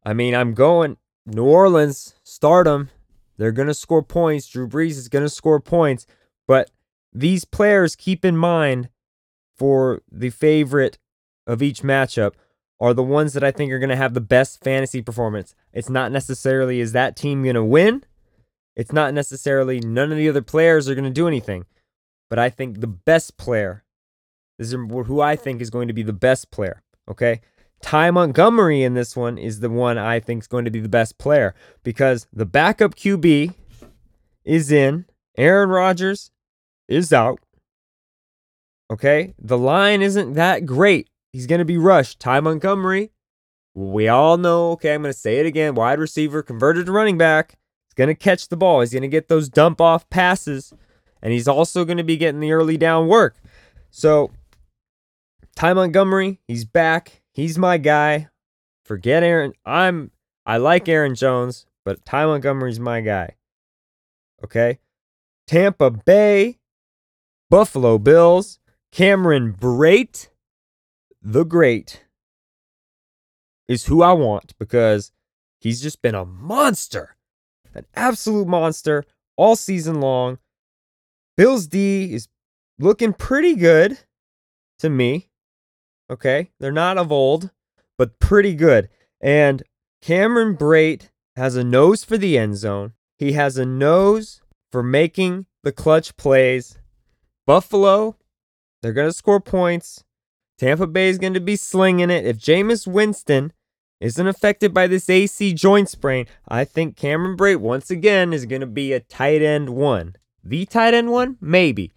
I 0.06 0.14
mean, 0.14 0.36
I'm 0.36 0.54
going 0.54 0.98
New 1.26 1.46
Orleans, 1.46 2.16
start 2.24 2.66
them. 2.66 2.90
They're 3.38 3.52
going 3.52 3.68
to 3.68 3.74
score 3.74 4.04
points. 4.04 4.48
Drew 4.48 4.68
Brees 4.68 4.98
is 4.98 5.08
going 5.08 5.26
to 5.26 5.30
score 5.30 5.60
points. 5.60 6.06
But 6.48 6.70
these 7.14 7.46
players, 7.46 7.96
keep 7.96 8.26
in 8.26 8.38
mind 8.38 8.90
for 9.56 10.02
the 10.12 10.30
favorite 10.30 10.98
of 11.48 11.62
each 11.62 11.82
matchup, 11.82 12.34
are 12.80 12.94
the 12.94 13.04
ones 13.04 13.34
that 13.34 13.44
I 13.44 13.52
think 13.52 13.72
are 13.72 13.80
going 13.80 13.90
to 13.90 13.96
have 13.96 14.14
the 14.14 14.22
best 14.22 14.64
fantasy 14.64 15.02
performance. 15.02 15.54
It's 15.72 15.90
not 15.90 16.12
necessarily 16.12 16.80
is 16.80 16.94
that 16.94 17.16
team 17.16 17.44
going 17.44 17.56
to 17.56 17.64
win? 17.64 18.04
It's 18.76 18.92
not 18.92 19.14
necessarily 19.14 19.80
none 19.80 20.12
of 20.12 20.18
the 20.18 20.30
other 20.30 20.42
players 20.42 20.90
are 20.90 20.96
going 20.96 21.06
to 21.06 21.12
do 21.12 21.28
anything. 21.28 21.66
But 22.30 22.40
I 22.40 22.50
think 22.50 22.80
the 22.80 22.88
best 22.88 23.38
player, 23.38 23.84
this 24.62 24.74
is 24.74 24.78
who 25.08 25.22
I 25.22 25.36
think 25.36 25.60
is 25.60 25.72
going 25.72 25.88
to 25.88 25.94
be 25.94 26.04
the 26.04 26.14
best 26.14 26.52
player. 26.52 26.84
Okay. 27.10 27.42
Ty 27.82 28.12
Montgomery 28.12 28.84
in 28.84 28.94
this 28.94 29.16
one 29.16 29.40
is 29.40 29.60
the 29.60 29.72
one 29.72 29.98
I 29.98 30.20
think 30.20 30.44
is 30.44 30.48
going 30.48 30.66
to 30.66 30.72
be 30.72 30.80
the 30.80 30.88
best 30.88 31.18
player 31.18 31.56
because 31.82 32.28
the 32.32 32.46
backup 32.46 32.94
QB 32.94 33.56
is 34.46 34.72
in. 34.72 35.06
Aaron 35.36 35.70
Rodgers 35.70 36.30
is 36.88 37.12
out. 37.12 37.40
Okay. 38.92 39.34
The 39.40 39.58
line 39.58 40.04
isn't 40.04 40.34
that 40.34 40.68
great. 40.68 41.10
He's 41.34 41.48
going 41.48 41.58
to 41.58 41.66
be 41.66 41.80
rushed. 41.80 42.20
Ty 42.20 42.42
Montgomery, 42.42 43.10
we 43.74 44.08
all 44.10 44.38
know. 44.38 44.74
Okay. 44.74 44.94
I'm 44.94 45.02
going 45.02 45.12
to 45.12 45.20
say 45.20 45.40
it 45.40 45.48
again. 45.48 45.74
Wide 45.74 45.98
receiver 45.98 46.44
converted 46.44 46.86
to 46.86 46.92
running 46.92 47.18
back. 47.18 47.58
He's 47.88 47.96
going 47.96 48.10
to 48.10 48.16
catch 48.16 48.50
the 48.50 48.58
ball. 48.58 48.82
He's 48.82 48.94
going 48.94 49.02
to 49.02 49.08
get 49.08 49.28
those 49.28 49.50
dump 49.50 49.82
off 49.82 50.08
passes. 50.12 50.72
And 51.20 51.34
he's 51.34 51.48
also 51.48 51.84
going 51.84 51.98
to 51.98 52.04
be 52.04 52.18
getting 52.18 52.42
the 52.42 52.52
early 52.52 52.78
down 52.78 53.08
work. 53.08 53.38
So, 53.90 54.30
Ty 55.56 55.74
Montgomery, 55.74 56.40
he's 56.48 56.66
back. 56.66 57.24
He's 57.34 57.58
my 57.58 57.78
guy. 57.78 58.30
Forget 58.84 59.24
Aaron. 59.24 59.54
I'm 59.66 60.12
I 60.46 60.58
like 60.58 60.90
Aaron 60.90 61.16
Jones, 61.16 61.66
but 61.86 62.06
Ty 62.06 62.26
Montgomery's 62.26 62.80
my 62.80 63.02
guy. 63.02 63.36
Okay? 64.44 64.80
Tampa 65.48 65.92
Bay, 65.92 66.60
Buffalo 67.50 67.98
Bills, 67.98 68.60
Cameron 68.92 69.54
Brate, 69.54 70.30
the 71.22 71.44
Great, 71.44 72.06
is 73.68 73.86
who 73.86 74.02
I 74.02 74.14
want 74.14 74.58
because 74.58 75.12
he's 75.60 75.82
just 75.82 76.02
been 76.02 76.16
a 76.16 76.26
monster 76.26 77.18
an 77.74 77.86
absolute 77.96 78.48
monster 78.48 79.06
all 79.38 79.56
season 79.56 80.02
long. 80.02 80.38
Bills 81.38 81.68
D 81.68 82.14
is 82.14 82.28
looking 82.80 83.14
pretty 83.14 83.56
good 83.56 83.98
to 84.80 84.90
me. 84.90 85.30
Okay. 86.12 86.52
They're 86.60 86.72
not 86.72 86.98
of 86.98 87.12
old, 87.12 87.52
but 87.98 88.20
pretty 88.20 88.54
good. 88.54 88.90
And 89.22 89.64
Cameron 90.02 90.58
Brate 90.58 91.10
has 91.36 91.56
a 91.56 91.64
nose 91.64 92.04
for 92.04 92.18
the 92.18 92.38
end 92.38 92.58
zone. 92.58 92.94
He 93.18 93.34
has 93.34 93.58
a 93.58 93.66
nose 93.66 94.42
for 94.72 94.84
making 94.84 95.46
the 95.64 95.72
clutch 95.72 96.18
plays. 96.18 96.78
Buffalo, 97.46 98.18
they're 98.82 98.94
going 98.94 99.10
to 99.10 99.14
score 99.14 99.40
points. 99.40 100.04
Tampa 100.58 100.88
Bay 100.88 101.10
is 101.10 101.18
going 101.18 101.34
to 101.34 101.40
be 101.40 101.56
slinging 101.56 102.10
it. 102.10 102.26
If 102.26 102.38
Jameis 102.38 102.86
Winston 102.86 103.54
isn't 104.00 104.28
affected 104.28 104.74
by 104.74 104.88
this 104.88 105.10
AC 105.10 105.54
joint 105.54 105.90
sprain, 105.90 106.26
I 106.48 106.66
think 106.66 106.98
Cameron 106.98 107.38
Brate 107.38 107.58
once 107.58 107.90
again 107.90 108.34
is 108.34 108.46
going 108.46 108.62
to 108.62 108.68
be 108.68 108.94
a 108.94 109.00
tight 109.00 109.42
end 109.42 109.70
one. 109.70 110.16
The 110.44 110.66
tight 110.66 110.94
end 110.94 111.12
one? 111.12 111.38
Maybe. 111.40 111.92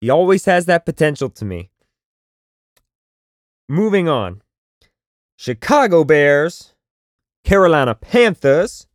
He 0.00 0.10
always 0.10 0.44
has 0.44 0.66
that 0.66 0.84
potential 0.84 1.30
to 1.30 1.44
me. 1.44 1.70
Moving 3.68 4.08
on. 4.08 4.42
Chicago 5.36 6.02
Bears, 6.04 6.74
Carolina 7.44 7.94
Panthers. 7.94 8.86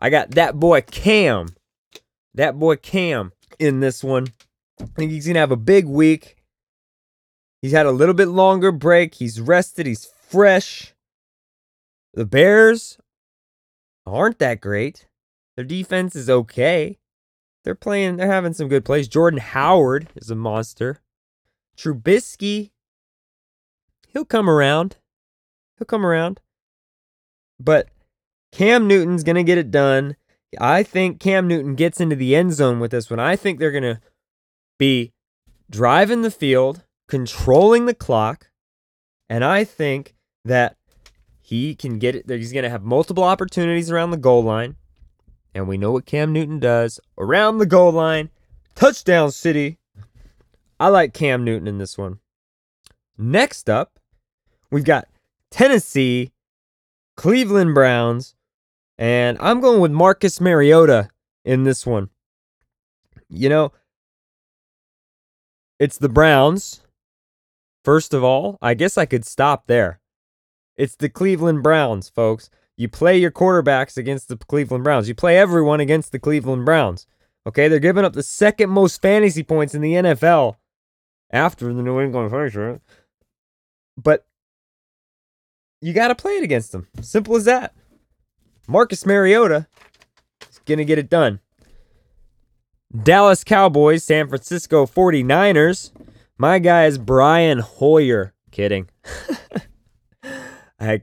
I 0.00 0.10
got 0.10 0.32
that 0.32 0.58
boy 0.60 0.82
Cam. 0.82 1.48
That 2.34 2.58
boy 2.58 2.76
Cam 2.76 3.32
in 3.58 3.80
this 3.80 4.04
one. 4.04 4.28
I 4.80 4.84
think 4.96 5.10
he's 5.10 5.26
going 5.26 5.34
to 5.34 5.40
have 5.40 5.50
a 5.50 5.56
big 5.56 5.86
week. 5.86 6.36
He's 7.60 7.72
had 7.72 7.86
a 7.86 7.90
little 7.90 8.14
bit 8.14 8.28
longer 8.28 8.70
break. 8.70 9.14
He's 9.14 9.40
rested. 9.40 9.86
He's 9.86 10.04
fresh. 10.04 10.94
The 12.14 12.24
Bears 12.24 12.98
aren't 14.06 14.38
that 14.38 14.60
great. 14.60 15.06
Their 15.56 15.64
defense 15.64 16.14
is 16.14 16.30
okay. 16.30 16.98
They're 17.64 17.74
playing, 17.74 18.16
they're 18.16 18.30
having 18.30 18.54
some 18.54 18.68
good 18.68 18.84
plays. 18.84 19.08
Jordan 19.08 19.40
Howard 19.40 20.08
is 20.14 20.30
a 20.30 20.36
monster. 20.36 21.00
Trubisky, 21.76 22.70
he'll 24.12 24.24
come 24.24 24.48
around. 24.50 24.96
He'll 25.78 25.86
come 25.86 26.04
around. 26.04 26.40
But 27.60 27.88
Cam 28.52 28.86
Newton's 28.86 29.24
going 29.24 29.36
to 29.36 29.44
get 29.44 29.58
it 29.58 29.70
done. 29.70 30.16
I 30.60 30.82
think 30.82 31.20
Cam 31.20 31.46
Newton 31.46 31.74
gets 31.74 32.00
into 32.00 32.16
the 32.16 32.34
end 32.34 32.54
zone 32.54 32.80
with 32.80 32.90
this 32.90 33.10
one. 33.10 33.20
I 33.20 33.36
think 33.36 33.58
they're 33.58 33.70
going 33.70 33.82
to 33.82 34.00
be 34.78 35.12
driving 35.70 36.22
the 36.22 36.30
field, 36.30 36.84
controlling 37.08 37.86
the 37.86 37.94
clock, 37.94 38.50
and 39.28 39.44
I 39.44 39.64
think 39.64 40.14
that 40.44 40.76
he 41.40 41.74
can 41.74 41.98
get 41.98 42.14
it. 42.14 42.24
He's 42.28 42.52
going 42.52 42.62
to 42.62 42.70
have 42.70 42.82
multiple 42.82 43.24
opportunities 43.24 43.90
around 43.90 44.10
the 44.10 44.16
goal 44.16 44.42
line, 44.42 44.76
and 45.54 45.68
we 45.68 45.76
know 45.76 45.92
what 45.92 46.06
Cam 46.06 46.32
Newton 46.32 46.58
does 46.58 46.98
around 47.18 47.58
the 47.58 47.66
goal 47.66 47.92
line. 47.92 48.30
Touchdown 48.74 49.30
City. 49.30 49.78
I 50.80 50.88
like 50.88 51.12
Cam 51.12 51.44
Newton 51.44 51.66
in 51.66 51.78
this 51.78 51.98
one. 51.98 52.20
Next 53.18 53.68
up, 53.68 53.98
we've 54.70 54.84
got 54.84 55.08
Tennessee, 55.50 56.32
Cleveland 57.16 57.74
Browns, 57.74 58.36
and 58.96 59.36
I'm 59.40 59.60
going 59.60 59.80
with 59.80 59.90
Marcus 59.90 60.40
Mariota 60.40 61.08
in 61.44 61.64
this 61.64 61.84
one. 61.84 62.10
You 63.28 63.48
know, 63.48 63.72
it's 65.80 65.98
the 65.98 66.08
Browns. 66.08 66.82
First 67.84 68.14
of 68.14 68.22
all, 68.22 68.56
I 68.62 68.74
guess 68.74 68.96
I 68.96 69.06
could 69.06 69.24
stop 69.24 69.66
there. 69.66 70.00
It's 70.76 70.94
the 70.94 71.08
Cleveland 71.08 71.62
Browns, 71.62 72.08
folks. 72.08 72.50
You 72.76 72.88
play 72.88 73.18
your 73.18 73.32
quarterbacks 73.32 73.96
against 73.96 74.28
the 74.28 74.36
Cleveland 74.36 74.84
Browns. 74.84 75.08
You 75.08 75.14
play 75.14 75.36
everyone 75.36 75.80
against 75.80 76.12
the 76.12 76.20
Cleveland 76.20 76.64
Browns. 76.64 77.06
Okay, 77.44 77.66
they're 77.66 77.80
giving 77.80 78.04
up 78.04 78.12
the 78.12 78.22
second 78.22 78.70
most 78.70 79.02
fantasy 79.02 79.42
points 79.42 79.74
in 79.74 79.80
the 79.80 79.94
NFL 79.94 80.54
after 81.32 81.72
the 81.72 81.82
New 81.82 82.00
England 82.00 82.30
Patriots. 82.30 82.84
But 83.98 84.24
you 85.80 85.92
got 85.92 86.08
to 86.08 86.14
play 86.14 86.36
it 86.36 86.44
against 86.44 86.72
them. 86.72 86.86
Simple 87.02 87.36
as 87.36 87.44
that. 87.44 87.74
Marcus 88.68 89.04
Mariota 89.04 89.66
is 90.48 90.60
going 90.64 90.78
to 90.78 90.84
get 90.84 90.98
it 90.98 91.10
done. 91.10 91.40
Dallas 93.02 93.44
Cowboys, 93.44 94.04
San 94.04 94.28
Francisco 94.28 94.86
49ers. 94.86 95.90
My 96.38 96.58
guy 96.58 96.86
is 96.86 96.96
Brian 96.96 97.58
Hoyer. 97.58 98.34
Kidding. 98.50 98.88
I 100.80 101.02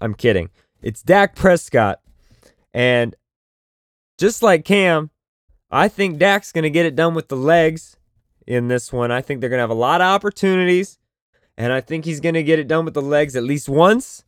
I'm 0.00 0.14
kidding. 0.14 0.50
It's 0.82 1.02
Dak 1.02 1.36
Prescott. 1.36 2.00
And 2.72 3.14
just 4.18 4.42
like 4.42 4.64
Cam, 4.64 5.10
I 5.70 5.88
think 5.88 6.18
Dak's 6.18 6.52
going 6.52 6.62
to 6.62 6.70
get 6.70 6.86
it 6.86 6.96
done 6.96 7.14
with 7.14 7.28
the 7.28 7.36
legs 7.36 7.96
in 8.46 8.68
this 8.68 8.92
one. 8.92 9.10
I 9.10 9.20
think 9.20 9.40
they're 9.40 9.50
going 9.50 9.58
to 9.58 9.62
have 9.62 9.70
a 9.70 9.74
lot 9.74 10.00
of 10.00 10.06
opportunities. 10.06 10.98
And 11.56 11.72
I 11.72 11.80
think 11.80 12.04
he's 12.04 12.20
going 12.20 12.34
to 12.34 12.42
get 12.42 12.58
it 12.58 12.68
done 12.68 12.84
with 12.84 12.94
the 12.94 13.02
legs 13.02 13.36
at 13.36 13.44
least 13.44 13.68
once. 13.68 14.24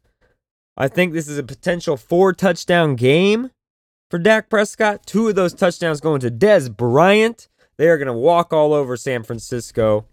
I 0.77 0.89
think 0.89 1.13
this 1.13 1.29
is 1.29 1.39
a 1.39 1.43
potential 1.43 1.97
four 1.97 2.33
touchdown 2.33 2.97
game 2.97 3.51
for 4.11 4.19
Dak 4.19 4.49
Prescott. 4.49 5.07
Two 5.07 5.29
of 5.29 5.35
those 5.35 5.55
touchdowns 5.55 6.01
going 6.01 6.21
to 6.21 6.31
Dez 6.31 6.75
Bryant. 6.75 7.49
They 7.79 7.89
are 7.89 7.99
going 7.99 8.07
to 8.07 8.13
walk 8.13 8.53
all 8.53 8.73
over 8.73 8.97
San 8.97 9.23
Francisco. 9.23 10.07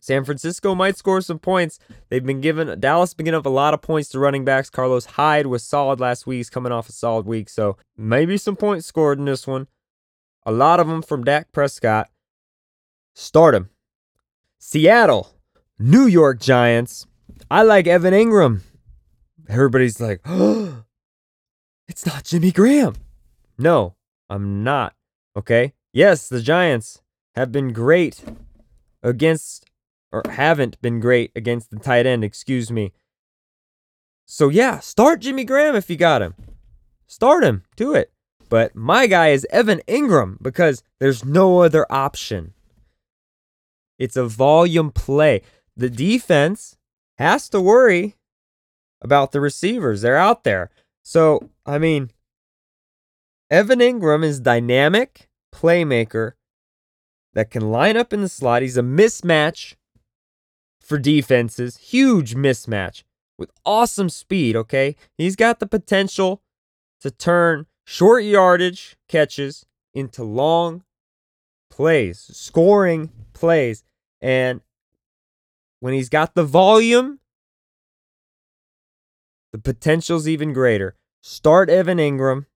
San 0.00 0.24
Francisco 0.24 0.74
might 0.74 0.96
score 0.96 1.20
some 1.20 1.38
points. 1.38 1.78
They've 2.08 2.24
been 2.24 2.40
given 2.40 2.80
Dallas 2.80 3.12
been 3.12 3.26
giving 3.26 3.38
up 3.38 3.44
a 3.44 3.50
lot 3.50 3.74
of 3.74 3.82
points 3.82 4.08
to 4.10 4.18
running 4.18 4.44
backs. 4.44 4.70
Carlos 4.70 5.04
Hyde 5.04 5.46
was 5.46 5.62
solid 5.62 6.00
last 6.00 6.26
week. 6.26 6.38
He's 6.38 6.50
coming 6.50 6.72
off 6.72 6.88
a 6.88 6.92
solid 6.92 7.26
week, 7.26 7.50
so 7.50 7.76
maybe 7.96 8.38
some 8.38 8.56
points 8.56 8.86
scored 8.86 9.18
in 9.18 9.26
this 9.26 9.46
one. 9.46 9.66
A 10.46 10.52
lot 10.52 10.80
of 10.80 10.86
them 10.86 11.02
from 11.02 11.24
Dak 11.24 11.52
Prescott. 11.52 12.08
Start 13.14 13.54
him. 13.54 13.68
Seattle, 14.58 15.34
New 15.78 16.06
York 16.06 16.40
Giants. 16.40 17.06
I 17.50 17.62
like 17.62 17.86
Evan 17.86 18.12
Engram. 18.12 18.62
Everybody's 19.48 20.00
like, 20.00 20.20
oh, 20.24 20.84
it's 21.88 22.04
not 22.04 22.24
Jimmy 22.24 22.50
Graham. 22.50 22.94
No, 23.56 23.94
I'm 24.28 24.64
not. 24.64 24.94
Okay. 25.36 25.72
Yes, 25.92 26.28
the 26.28 26.42
Giants 26.42 27.02
have 27.34 27.52
been 27.52 27.72
great 27.72 28.22
against, 29.02 29.66
or 30.12 30.22
haven't 30.28 30.80
been 30.82 31.00
great 31.00 31.30
against 31.36 31.70
the 31.70 31.78
tight 31.78 32.06
end, 32.06 32.24
excuse 32.24 32.70
me. 32.70 32.92
So, 34.26 34.48
yeah, 34.48 34.80
start 34.80 35.20
Jimmy 35.20 35.44
Graham 35.44 35.74
if 35.74 35.88
you 35.88 35.96
got 35.96 36.22
him. 36.22 36.34
Start 37.06 37.44
him. 37.44 37.62
Do 37.76 37.94
it. 37.94 38.12
But 38.48 38.74
my 38.74 39.06
guy 39.06 39.28
is 39.28 39.46
Evan 39.50 39.80
Engram 39.88 40.42
because 40.42 40.82
there's 40.98 41.24
no 41.24 41.62
other 41.62 41.86
option. 41.90 42.52
It's 43.98 44.16
a 44.16 44.26
volume 44.26 44.90
play. 44.90 45.42
The 45.78 45.88
defense 45.88 46.76
has 47.18 47.48
to 47.50 47.60
worry 47.60 48.16
about 49.00 49.30
the 49.30 49.40
receivers. 49.40 50.02
They're 50.02 50.16
out 50.16 50.42
there. 50.42 50.70
So, 51.02 51.50
I 51.64 51.78
mean, 51.78 52.10
Evan 53.48 53.78
Engram 53.78 54.24
is 54.24 54.40
dynamic 54.40 55.28
playmaker 55.54 56.32
that 57.32 57.50
can 57.50 57.70
line 57.70 57.96
up 57.96 58.12
in 58.12 58.22
the 58.22 58.28
slot. 58.28 58.62
He's 58.62 58.76
a 58.76 58.82
mismatch 58.82 59.76
for 60.80 60.98
defenses, 60.98 61.76
huge 61.76 62.34
mismatch 62.34 63.04
with 63.38 63.50
awesome 63.64 64.08
speed, 64.08 64.56
okay? 64.56 64.96
He's 65.16 65.36
got 65.36 65.60
the 65.60 65.66
potential 65.66 66.42
to 67.00 67.10
turn 67.10 67.66
short 67.84 68.24
yardage 68.24 68.96
catches 69.08 69.64
into 69.94 70.24
long 70.24 70.82
plays, 71.70 72.18
scoring 72.32 73.12
plays. 73.32 73.84
And 74.20 74.60
when 75.80 75.94
he's 75.94 76.08
got 76.08 76.34
the 76.34 76.44
volume, 76.44 77.20
the 79.52 79.58
potential's 79.58 80.28
even 80.28 80.52
greater. 80.52 80.96
Start 81.22 81.70
Evan 81.70 81.98
Engram. 81.98 82.46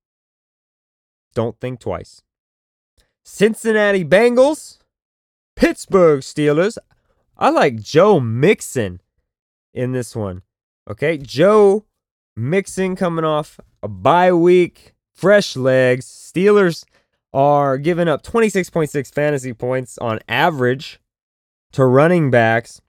Don't 1.34 1.58
think 1.60 1.80
twice. 1.80 2.22
Cincinnati 3.24 4.04
Bengals, 4.04 4.78
Pittsburgh 5.56 6.20
Steelers. 6.20 6.76
I 7.38 7.50
like 7.50 7.80
Joe 7.80 8.20
Mixon 8.20 9.00
in 9.72 9.92
this 9.92 10.14
one. 10.14 10.42
Okay, 10.90 11.16
Joe 11.16 11.84
Mixon 12.36 12.96
coming 12.96 13.24
off 13.24 13.60
a 13.82 13.88
bye 13.88 14.32
week, 14.32 14.94
fresh 15.14 15.56
legs. 15.56 16.06
Steelers 16.06 16.84
are 17.32 17.78
giving 17.78 18.08
up 18.08 18.22
26.6 18.22 19.12
fantasy 19.12 19.52
points 19.52 19.96
on 19.98 20.18
average 20.28 21.00
to 21.72 21.84
running 21.84 22.30
backs. 22.30 22.80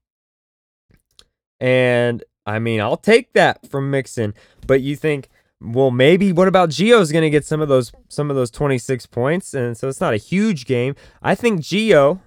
And 1.63 2.25
I 2.45 2.59
mean, 2.59 2.81
I'll 2.81 2.97
take 2.97 3.31
that 3.33 3.65
from 3.71 3.89
Mixon. 3.89 4.33
But 4.67 4.81
you 4.81 4.97
think, 4.97 5.29
well, 5.61 5.91
maybe 5.91 6.33
what 6.33 6.49
about 6.49 6.69
Gio's 6.69 7.13
going 7.13 7.23
to 7.23 7.29
get 7.29 7.45
some 7.45 7.61
of 7.61 7.69
those 7.69 7.93
some 8.09 8.29
of 8.29 8.35
those 8.35 8.51
26 8.51 9.05
points, 9.05 9.53
and 9.53 9.77
so 9.77 9.87
it's 9.87 10.01
not 10.01 10.13
a 10.13 10.17
huge 10.17 10.65
game. 10.65 10.93
I 11.21 11.35
think 11.35 11.61
Gio 11.61 12.19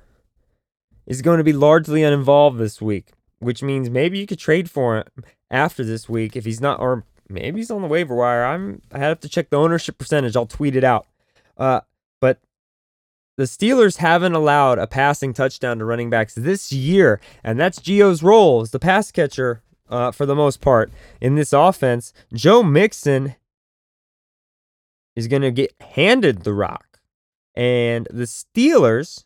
is 1.07 1.20
going 1.20 1.37
to 1.37 1.44
be 1.44 1.53
largely 1.53 2.03
uninvolved 2.03 2.57
this 2.57 2.81
week, 2.81 3.12
which 3.38 3.62
means 3.62 3.90
maybe 3.90 4.18
you 4.18 4.27
could 4.27 4.38
trade 4.38 4.70
for 4.70 4.96
him 4.96 5.05
after 5.51 5.85
this 5.85 6.09
week 6.09 6.35
if 6.35 6.46
he's 6.46 6.62
not, 6.62 6.81
or 6.81 7.05
maybe 7.29 7.61
he's 7.61 7.70
on 7.70 7.83
the 7.83 7.88
waiver 7.88 8.14
wire. 8.14 8.46
I'm 8.46 8.81
I 8.90 9.01
have 9.01 9.20
to 9.20 9.29
check 9.29 9.51
the 9.51 9.59
ownership 9.59 9.99
percentage. 9.99 10.35
I'll 10.35 10.46
tweet 10.46 10.77
it 10.77 10.85
out. 10.85 11.07
Uh, 11.59 11.81
the 13.37 13.44
Steelers 13.44 13.99
haven't 13.99 14.35
allowed 14.35 14.79
a 14.79 14.87
passing 14.87 15.33
touchdown 15.33 15.79
to 15.79 15.85
running 15.85 16.11
backs 16.11 16.35
this 16.35 16.72
year, 16.72 17.20
and 17.44 17.59
that's 17.59 17.79
Gio's 17.79 18.22
role 18.22 18.62
as 18.62 18.70
the 18.70 18.79
pass 18.79 19.11
catcher 19.11 19.62
uh, 19.88 20.11
for 20.11 20.27
the 20.27 20.35
most 20.35 20.61
part 20.61 20.90
in 21.20 21.35
this 21.35 21.53
offense. 21.53 22.12
Joe 22.33 22.62
Mixon 22.62 23.37
is 25.14 25.29
going 25.29 25.42
to 25.42 25.51
get 25.51 25.75
handed 25.81 26.44
the 26.44 26.53
rock. 26.53 27.01
And 27.55 28.07
the 28.11 28.25
Steelers 28.25 29.25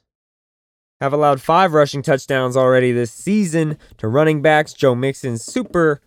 have 1.00 1.12
allowed 1.12 1.40
five 1.40 1.72
rushing 1.72 2.02
touchdowns 2.02 2.56
already 2.56 2.92
this 2.92 3.10
season 3.10 3.76
to 3.98 4.06
running 4.06 4.40
backs. 4.40 4.72
Joe 4.72 4.94
Mixon, 4.94 5.38
super, 5.38 6.00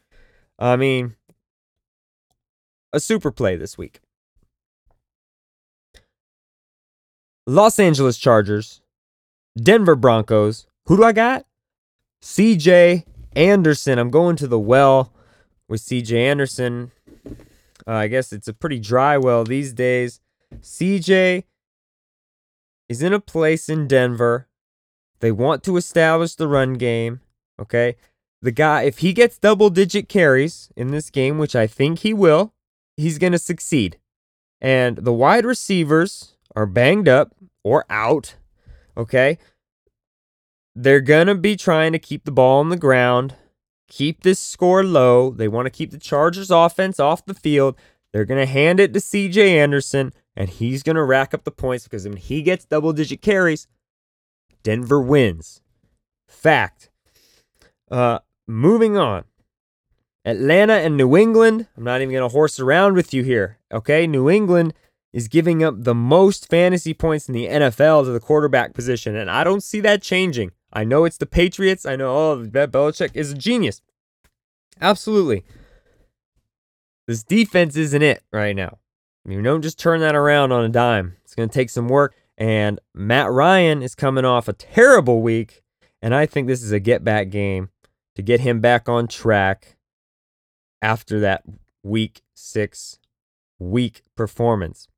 I 0.58 0.78
mean, 0.78 1.16
a 2.94 3.00
super 3.00 3.32
play 3.32 3.58
this 3.58 3.78
week. 3.78 4.00
Los 7.46 7.78
Angeles 7.78 8.18
Chargers, 8.18 8.82
Denver 9.58 9.96
Broncos. 9.96 10.66
Who 10.86 10.98
do 10.98 11.04
I 11.04 11.12
got? 11.12 11.46
CJ 12.22 13.04
Anderson. 13.36 14.00
I'm 14.00 14.10
going 14.10 14.36
to 14.38 14.48
the 14.48 14.60
well 14.60 15.12
with 15.68 15.82
CJ 15.82 16.14
Anderson. 16.14 16.92
Uh, 17.86 17.92
I 17.92 18.08
guess 18.08 18.32
it's 18.32 18.48
a 18.48 18.54
pretty 18.54 18.80
dry 18.80 19.18
well 19.18 19.44
these 19.44 19.74
days. 19.74 20.22
CJ 20.62 21.44
is 22.88 23.02
in 23.02 23.12
a 23.12 23.20
place 23.20 23.68
in 23.68 23.88
Denver. 23.88 24.48
They 25.20 25.32
want 25.32 25.64
to 25.64 25.78
establish 25.78 26.36
the 26.36 26.48
run 26.48 26.74
game. 26.74 27.22
Okay. 27.60 27.96
The 28.42 28.52
guy, 28.52 28.84
if 28.84 29.00
he 29.00 29.14
gets 29.14 29.38
double 29.38 29.70
digit 29.70 30.10
carries 30.10 30.70
in 30.76 30.92
this 30.92 31.10
game, 31.10 31.38
which 31.38 31.56
I 31.56 31.66
think 31.66 32.00
he 32.00 32.14
will, 32.14 32.54
he's 32.98 33.18
going 33.18 33.32
to 33.32 33.40
succeed. 33.40 33.98
And 34.62 34.98
the 34.98 35.14
wide 35.14 35.46
receivers 35.46 36.33
are 36.56 36.66
banged 36.66 37.08
up 37.08 37.34
or 37.64 37.86
out. 37.90 38.36
Okay. 38.96 39.38
They're 40.76 41.02
going 41.02 41.28
to 41.28 41.36
be 41.36 41.56
trying 41.56 41.92
to 41.94 42.00
keep 42.00 42.26
the 42.26 42.32
ball 42.32 42.60
on 42.60 42.70
the 42.70 42.78
ground, 42.78 43.36
keep 43.88 44.24
this 44.24 44.40
score 44.40 44.84
low. 44.84 45.30
They 45.30 45.48
want 45.48 45.68
to 45.68 45.72
keep 45.72 45.92
the 45.92 46.00
Chargers 46.00 46.50
offense 46.50 47.00
off 47.00 47.26
the 47.26 47.34
field. 47.34 47.76
They're 48.12 48.26
going 48.26 48.40
to 48.40 48.52
hand 48.52 48.80
it 48.80 48.94
to 48.94 49.00
CJ 49.00 49.38
Anderson, 49.38 50.14
and 50.36 50.50
he's 50.50 50.84
going 50.84 50.96
to 50.96 51.04
rack 51.04 51.34
up 51.34 51.44
the 51.44 51.52
points 51.52 51.84
because 51.84 52.08
when 52.08 52.18
he 52.18 52.42
gets 52.42 52.66
double 52.66 52.94
digit 52.94 53.22
carries, 53.22 53.68
Denver 54.64 55.02
wins. 55.02 55.62
Fact. 56.28 56.90
Uh, 57.92 58.20
moving 58.48 58.98
on. 58.98 59.26
Atlanta 60.26 60.74
and 60.74 60.96
New 60.96 61.18
England. 61.18 61.68
I'm 61.76 61.84
not 61.84 62.02
even 62.02 62.14
going 62.14 62.28
to 62.28 62.34
horse 62.34 62.60
around 62.60 62.96
with 62.96 63.14
you 63.14 63.24
here. 63.24 63.58
Okay. 63.72 64.08
New 64.08 64.30
England 64.30 64.74
is 65.14 65.28
giving 65.28 65.64
up 65.64 65.76
the 65.78 65.96
most 65.96 66.50
fantasy 66.50 66.94
points 66.94 67.30
in 67.30 67.34
the 67.34 67.46
NFL 67.48 68.06
to 68.06 68.12
the 68.12 68.20
quarterback 68.20 68.74
position, 68.74 69.16
and 69.16 69.30
I 69.30 69.44
don't 69.44 69.64
see 69.64 69.80
that 69.82 70.02
changing. 70.02 70.52
I 70.74 70.84
know 70.84 71.06
it's 71.06 71.18
the 71.18 71.28
Patriots. 71.28 71.86
I 71.86 71.96
know, 71.96 72.16
oh, 72.16 72.46
Belichick 72.46 73.12
is 73.14 73.32
a 73.32 73.36
genius. 73.36 73.82
Absolutely. 74.82 75.46
This 77.08 77.24
defense 77.24 77.78
isn't 77.78 78.02
it 78.02 78.24
right 78.32 78.56
now. 78.56 78.80
Mean, 79.26 79.44
don't 79.44 79.62
just 79.62 79.80
turn 79.80 80.02
that 80.02 80.16
around 80.16 80.52
on 80.52 80.66
a 80.66 80.70
dime. 80.70 81.16
It's 81.24 81.36
going 81.36 81.48
to 81.48 81.54
take 81.54 81.70
some 81.70 81.88
work. 81.88 82.16
And 82.38 82.80
Matt 82.94 83.32
Ryan 83.32 83.82
is 83.82 83.96
coming 83.96 84.26
off 84.26 84.48
a 84.48 84.54
terrible 84.54 85.22
week. 85.22 85.62
And 86.02 86.14
I 86.14 86.26
think 86.26 86.48
this 86.48 86.62
is 86.62 86.72
a 86.72 86.80
get 86.80 87.04
back 87.04 87.30
game 87.30 87.70
to 88.16 88.22
get 88.22 88.42
him 88.42 88.60
back 88.60 88.90
on 88.90 89.08
track 89.08 89.78
after 90.82 91.20
that 91.22 91.44
week 91.84 92.22
six 92.34 93.00
week 93.60 94.02
performance. 94.16 94.90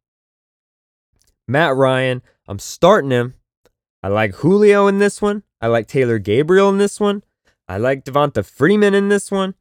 Matt 1.47 1.75
Ryan, 1.75 2.21
I'm 2.47 2.59
starting 2.59 3.11
him. 3.11 3.35
I 4.01 4.07
like 4.07 4.35
Julio 4.35 4.87
in 4.87 4.99
this 4.99 5.21
one. 5.21 5.43
I 5.61 5.67
like 5.67 5.87
Taylor 5.87 6.19
Gabriel 6.19 6.69
in 6.69 6.77
this 6.77 6.99
one. 6.99 7.23
I 7.67 7.77
like 7.77 8.05
Devonta 8.05 8.45
Freeman 8.45 8.93
in 8.93 9.09
this 9.09 9.31
one. 9.31 9.55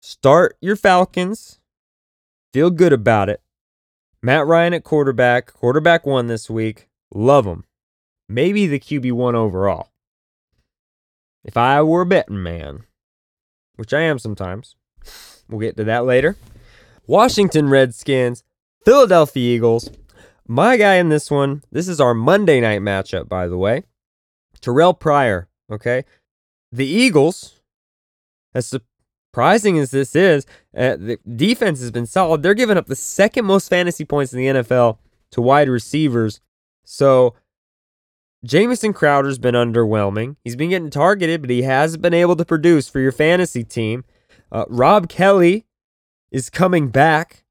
Start 0.00 0.56
your 0.60 0.76
Falcons. 0.76 1.60
Feel 2.52 2.70
good 2.70 2.92
about 2.92 3.28
it. 3.28 3.42
Matt 4.22 4.46
Ryan 4.46 4.74
at 4.74 4.84
quarterback. 4.84 5.52
Quarterback 5.52 6.06
one 6.06 6.26
this 6.26 6.50
week. 6.50 6.88
Love 7.14 7.46
him. 7.46 7.64
Maybe 8.28 8.66
the 8.66 8.80
QB1 8.80 9.34
overall. 9.34 9.90
If 11.44 11.56
I 11.56 11.82
were 11.82 12.02
a 12.02 12.06
betting 12.06 12.42
man, 12.42 12.84
which 13.76 13.94
I 13.94 14.00
am 14.00 14.18
sometimes, 14.18 14.76
we'll 15.48 15.60
get 15.60 15.76
to 15.78 15.84
that 15.84 16.04
later. 16.04 16.36
Washington 17.06 17.70
Redskins, 17.70 18.44
Philadelphia 18.84 19.56
Eagles. 19.56 19.90
My 20.48 20.78
guy 20.78 20.94
in 20.94 21.10
this 21.10 21.30
one, 21.30 21.62
this 21.70 21.88
is 21.88 22.00
our 22.00 22.14
Monday 22.14 22.60
night 22.60 22.80
matchup, 22.80 23.28
by 23.28 23.46
the 23.46 23.58
way. 23.58 23.82
Terrelle 24.60 24.98
Pryor, 24.98 25.46
okay? 25.70 26.04
The 26.72 26.86
Eagles, 26.86 27.60
as 28.54 28.66
surprising 28.66 29.78
as 29.78 29.90
this 29.90 30.16
is, 30.16 30.46
uh, 30.74 30.96
the 30.96 31.18
defense 31.36 31.80
has 31.80 31.90
been 31.90 32.06
solid. 32.06 32.42
They're 32.42 32.54
giving 32.54 32.78
up 32.78 32.86
the 32.86 32.96
second 32.96 33.44
most 33.44 33.68
fantasy 33.68 34.06
points 34.06 34.32
in 34.32 34.38
the 34.38 34.46
NFL 34.46 34.96
to 35.32 35.42
wide 35.42 35.68
receivers. 35.68 36.40
So 36.82 37.34
Jamison 38.42 38.94
Crowder's 38.94 39.38
been 39.38 39.54
underwhelming. 39.54 40.36
He's 40.44 40.56
been 40.56 40.70
getting 40.70 40.90
targeted, 40.90 41.42
but 41.42 41.50
he 41.50 41.62
hasn't 41.62 42.02
been 42.02 42.14
able 42.14 42.36
to 42.36 42.44
produce 42.46 42.88
for 42.88 43.00
your 43.00 43.12
fantasy 43.12 43.64
team. 43.64 44.04
Uh, 44.50 44.64
Rob 44.68 45.10
Kelley 45.10 45.66
is 46.30 46.48
coming 46.48 46.88
back. 46.88 47.44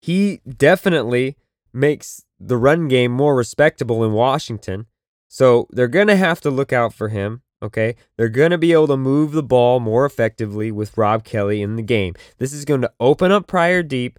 He 0.00 0.40
definitely 0.48 1.36
makes 1.72 2.24
the 2.38 2.56
run 2.56 2.88
game 2.88 3.12
more 3.12 3.34
respectable 3.34 4.04
in 4.04 4.12
Washington. 4.12 4.86
So 5.28 5.66
they're 5.70 5.88
going 5.88 6.08
to 6.08 6.16
have 6.16 6.40
to 6.42 6.50
look 6.50 6.72
out 6.72 6.92
for 6.92 7.08
him. 7.08 7.42
Okay. 7.62 7.96
They're 8.16 8.28
going 8.28 8.50
to 8.50 8.58
be 8.58 8.72
able 8.72 8.88
to 8.88 8.96
move 8.96 9.32
the 9.32 9.42
ball 9.42 9.80
more 9.80 10.04
effectively 10.04 10.70
with 10.70 10.98
Rob 10.98 11.24
Kelley 11.24 11.62
in 11.62 11.76
the 11.76 11.82
game. 11.82 12.14
This 12.38 12.52
is 12.52 12.64
going 12.64 12.82
to 12.82 12.92
open 13.00 13.30
up 13.30 13.46
Pryor 13.46 13.82
deep 13.82 14.18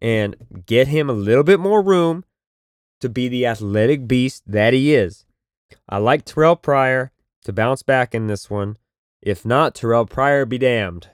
and 0.00 0.36
get 0.66 0.88
him 0.88 1.10
a 1.10 1.14
little 1.14 1.44
bit 1.44 1.60
more 1.60 1.82
room 1.82 2.24
to 3.00 3.08
be 3.08 3.28
the 3.28 3.46
athletic 3.46 4.06
beast 4.06 4.44
that 4.46 4.72
he 4.72 4.94
is. 4.94 5.26
I 5.88 5.98
like 5.98 6.24
Terrelle 6.24 6.60
Pryor 6.60 7.12
to 7.44 7.52
bounce 7.52 7.82
back 7.82 8.14
in 8.14 8.26
this 8.26 8.48
one. 8.48 8.76
If 9.20 9.44
not, 9.44 9.74
Terrelle 9.74 10.08
Pryor 10.08 10.46
be 10.46 10.58
damned. 10.58 11.10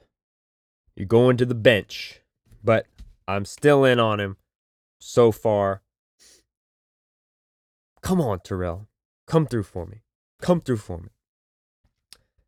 You're 0.94 1.06
going 1.06 1.36
to 1.38 1.46
the 1.46 1.54
bench. 1.54 2.20
But 2.62 2.86
I'm 3.26 3.44
still 3.44 3.84
in 3.84 3.98
on 3.98 4.20
him 4.20 4.36
so 5.02 5.32
far. 5.32 5.82
Come 8.00 8.20
on, 8.20 8.38
Terrelle. 8.40 8.86
Come 9.26 9.46
through 9.46 9.64
for 9.64 9.86
me. 9.86 10.02
Come 10.40 10.60
through 10.60 10.78
for 10.78 10.98
me. 10.98 11.08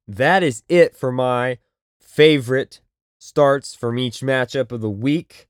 That 0.06 0.42
is 0.42 0.62
it 0.68 0.96
for 0.96 1.10
my 1.10 1.58
favorite 2.00 2.80
starts 3.18 3.74
from 3.74 3.98
each 3.98 4.20
matchup 4.20 4.70
of 4.72 4.80
the 4.80 4.90
week. 4.90 5.48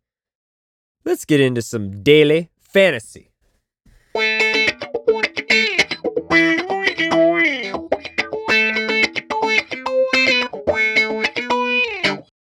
Let's 1.05 1.25
get 1.25 1.41
into 1.41 1.63
some 1.63 2.03
daily 2.03 2.51
fantasy. 2.59 3.31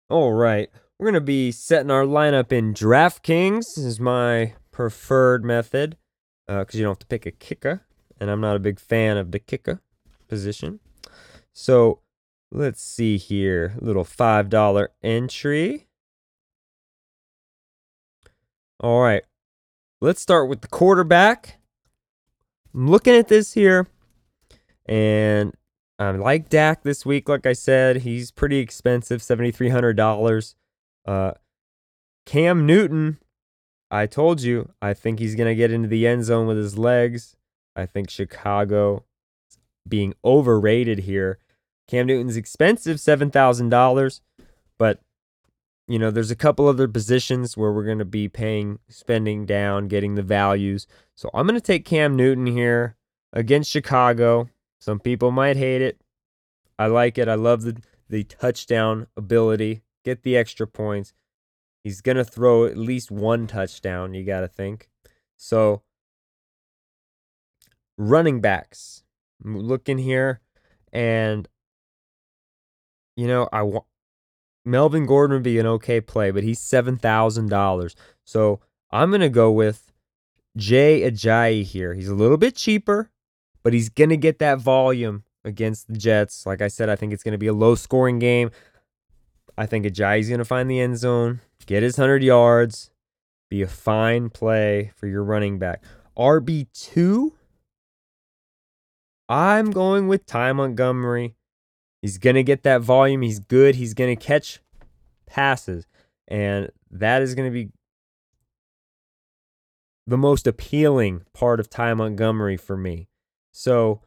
All 0.10 0.34
right. 0.34 0.70
We're 1.02 1.06
going 1.06 1.16
to 1.16 1.22
be 1.22 1.52
setting 1.52 1.90
our 1.90 2.04
lineup 2.04 2.52
in 2.52 2.76
DraftKings. 2.76 3.76
Is 3.76 4.00
my 4.00 4.54
preferred 4.70 5.44
method 5.44 5.98
because 6.46 6.76
uh, 6.76 6.78
you 6.78 6.84
don't 6.84 6.92
have 6.92 7.00
to 7.00 7.08
pick 7.08 7.26
a 7.26 7.32
kicker. 7.32 7.82
And 8.20 8.30
I'm 8.30 8.40
not 8.40 8.56
a 8.56 8.60
big 8.60 8.80
fan 8.80 9.18
of 9.18 9.32
the 9.32 9.40
kicker 9.40 9.82
position. 10.28 10.80
So 11.54 12.02
let's 12.52 12.84
see 12.84 13.18
here. 13.18 13.74
Little 13.82 14.06
$5 14.06 14.88
entry. 15.02 15.88
All 18.80 19.02
right. 19.02 19.24
Let's 20.02 20.22
start 20.22 20.50
with 20.50 20.62
the 20.62 20.68
quarterback. 20.68 21.60
I'm 22.76 22.88
looking 22.88 23.16
at 23.16 23.28
this 23.28 23.54
here. 23.54 23.88
And 24.86 25.56
I 25.98 26.12
like 26.12 26.48
Dak 26.48 26.84
this 26.84 27.08
week. 27.08 27.28
Like 27.28 27.48
I 27.48 27.54
said, 27.54 28.04
he's 28.04 28.30
pretty 28.30 28.60
expensive 28.60 29.22
$7,300. 29.22 30.54
Uh, 31.06 31.34
Cam 32.26 32.66
Newton, 32.66 33.18
I 33.90 34.06
told 34.06 34.42
you, 34.42 34.72
I 34.82 34.94
think 34.94 35.20
he's 35.20 35.36
going 35.36 35.50
to 35.50 35.56
get 35.56 35.72
into 35.72 35.88
the 35.88 36.08
end 36.08 36.26
zone 36.26 36.48
with 36.48 36.58
his 36.58 36.78
legs. 36.78 37.36
I 37.76 37.86
think 37.86 38.10
Chicago 38.10 39.06
being 39.88 40.14
overrated 40.24 41.00
here. 41.00 41.40
Cam 41.88 42.06
Newton's 42.08 42.38
expensive, 42.38 42.98
$7,000, 42.98 44.22
but 44.78 45.00
you 45.88 46.00
know, 46.00 46.10
there's 46.10 46.32
a 46.32 46.38
couple 46.38 46.68
other 46.68 46.88
positions 46.88 47.58
where 47.58 47.72
we're 47.72 47.84
going 47.84 48.00
to 48.00 48.06
be 48.06 48.30
paying, 48.30 48.80
spending 48.88 49.46
down, 49.46 49.90
getting 49.90 50.16
the 50.16 50.22
values. 50.22 50.88
So 51.16 51.30
I'm 51.34 51.46
going 51.46 51.60
to 51.60 51.62
take 51.62 51.84
Cam 51.84 52.16
Newton 52.16 52.46
here 52.46 52.96
against 53.34 53.70
Chicago. 53.70 54.50
Some 54.80 55.00
people 55.00 55.32
might 55.32 55.58
hate 55.58 55.82
it. 55.82 56.00
I 56.80 56.88
like 56.88 57.18
it. 57.18 57.28
I 57.28 57.36
love 57.36 57.64
the, 57.64 57.82
the 58.08 58.24
touchdown 58.24 59.08
ability 59.18 59.82
get 60.04 60.24
the 60.24 60.38
extra 60.38 60.68
points. 60.68 61.14
He's 61.84 62.02
going 62.02 62.18
to 62.18 62.24
throw 62.24 62.66
at 62.66 62.78
least 62.78 63.12
one 63.12 63.48
touchdown, 63.48 64.14
you 64.14 64.24
got 64.24 64.42
to 64.42 64.48
think. 64.48 64.90
So, 65.38 65.82
running 67.98 68.42
backs. 68.42 69.04
Look 69.44 69.90
in 69.90 69.98
here, 69.98 70.40
and, 70.94 71.48
you 73.16 73.26
know, 73.28 73.50
I 73.52 73.64
want. 73.64 73.86
Melvin 74.64 75.08
Gordon 75.08 75.34
would 75.34 75.44
be 75.44 75.58
an 75.58 75.66
okay 75.66 76.00
play, 76.00 76.30
but 76.30 76.44
he's 76.44 76.60
$7,000. 76.60 77.96
So 78.24 78.60
I'm 78.92 79.10
going 79.10 79.22
to 79.22 79.30
go 79.30 79.52
with 79.52 79.92
Jay 80.56 81.02
Ajayi 81.02 81.64
here. 81.64 81.94
He's 81.94 82.08
a 82.08 82.14
little 82.16 82.38
bit 82.38 82.56
cheaper, 82.56 83.10
but 83.64 83.74
he's 83.74 83.90
going 83.90 84.12
to 84.12 84.18
get 84.18 84.40
that 84.40 84.60
volume 84.60 85.24
against 85.44 85.88
the 85.88 85.98
Jets. 85.98 86.46
Like 86.46 86.62
I 86.62 86.68
said, 86.68 86.90
I 86.90 86.96
think 86.96 87.14
it's 87.14 87.24
going 87.24 87.32
to 87.32 87.38
be 87.38 87.48
a 87.48 87.54
low 87.54 87.76
scoring 87.76 88.20
game. 88.20 88.52
I 89.62 89.68
think 89.68 89.86
Ajayi's 89.86 90.28
going 90.28 90.40
to 90.40 90.44
find 90.44 90.68
the 90.68 90.80
end 90.80 90.98
zone, 90.98 91.40
get 91.68 91.84
his 91.84 91.96
100 91.96 92.24
yards, 92.24 92.90
be 93.48 93.62
a 93.62 93.68
fine 93.68 94.32
play 94.32 94.92
for 94.96 95.06
your 95.06 95.24
running 95.24 95.60
back. 95.60 95.84
RB2, 96.18 97.34
I'm 99.30 99.70
going 99.70 100.08
with 100.08 100.26
Ty 100.26 100.54
Montgomery. 100.54 101.36
He's 102.02 102.18
going 102.18 102.38
to 102.38 102.42
get 102.42 102.64
that 102.64 102.82
volume. 102.82 103.22
He's 103.22 103.40
good. 103.40 103.76
He's 103.76 103.94
going 103.94 104.18
to 104.18 104.26
catch 104.26 104.62
passes. 105.28 105.86
And 106.28 106.72
that 106.90 107.22
is 107.22 107.36
going 107.36 107.48
to 107.48 107.54
be 107.54 107.70
the 110.08 110.18
most 110.18 110.48
appealing 110.48 111.22
part 111.36 111.60
of 111.60 111.70
Ty 111.70 111.94
Montgomery 111.94 112.58
for 112.58 112.76
me. 112.76 113.10
So 113.52 114.02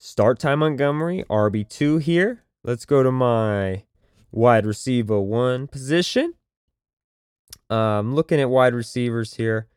start 0.00 0.40
Ty 0.40 0.56
Montgomery, 0.56 1.24
RB2 1.30 2.02
here. 2.02 2.42
Let's 2.64 2.84
go 2.84 3.04
to 3.04 3.12
my 3.12 3.84
wide 4.32 4.66
receiver 4.66 5.20
one 5.20 5.68
position. 5.68 6.34
I'm 7.70 7.78
um, 7.78 8.14
looking 8.14 8.40
at 8.40 8.50
wide 8.50 8.74
receivers 8.74 9.34
here, 9.34 9.68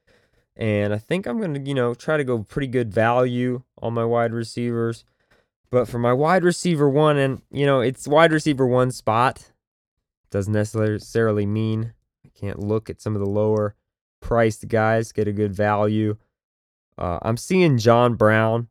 and 0.55 0.93
I 0.93 0.97
think 0.97 1.27
I'm 1.27 1.53
to, 1.53 1.59
you 1.59 1.75
know, 1.75 1.93
try 1.93 2.17
to 2.17 2.23
go 2.23 2.39
pretty 2.39 2.67
good 2.67 2.91
value 2.91 3.61
on 3.81 3.93
my 3.93 4.03
wide 4.03 4.33
receivers. 4.33 5.05
But 5.69 5.87
for 5.87 5.99
my 5.99 6.11
wide 6.11 6.43
receiver 6.43 6.89
one, 6.89 7.17
and, 7.17 7.41
you 7.51 7.65
know, 7.65 7.81
it's 7.81 8.07
wide 8.07 8.31
receiver 8.31 8.65
one 8.65 8.91
spot, 8.91 9.51
doesn't 10.31 10.51
necessarily 10.51 11.45
mean 11.45 11.93
I 12.25 12.29
can't 12.33 12.59
look 12.59 12.89
at 12.89 13.01
some 13.01 13.15
of 13.15 13.21
the 13.21 13.29
lower 13.29 13.75
priced 14.19 14.67
guys, 14.67 15.11
get 15.11 15.27
a 15.27 15.33
good 15.33 15.53
value. 15.53 16.17
Uh, 16.97 17.19
I'm 17.21 17.37
seeing 17.37 17.77
John 17.77 18.15
Brown 18.15 18.69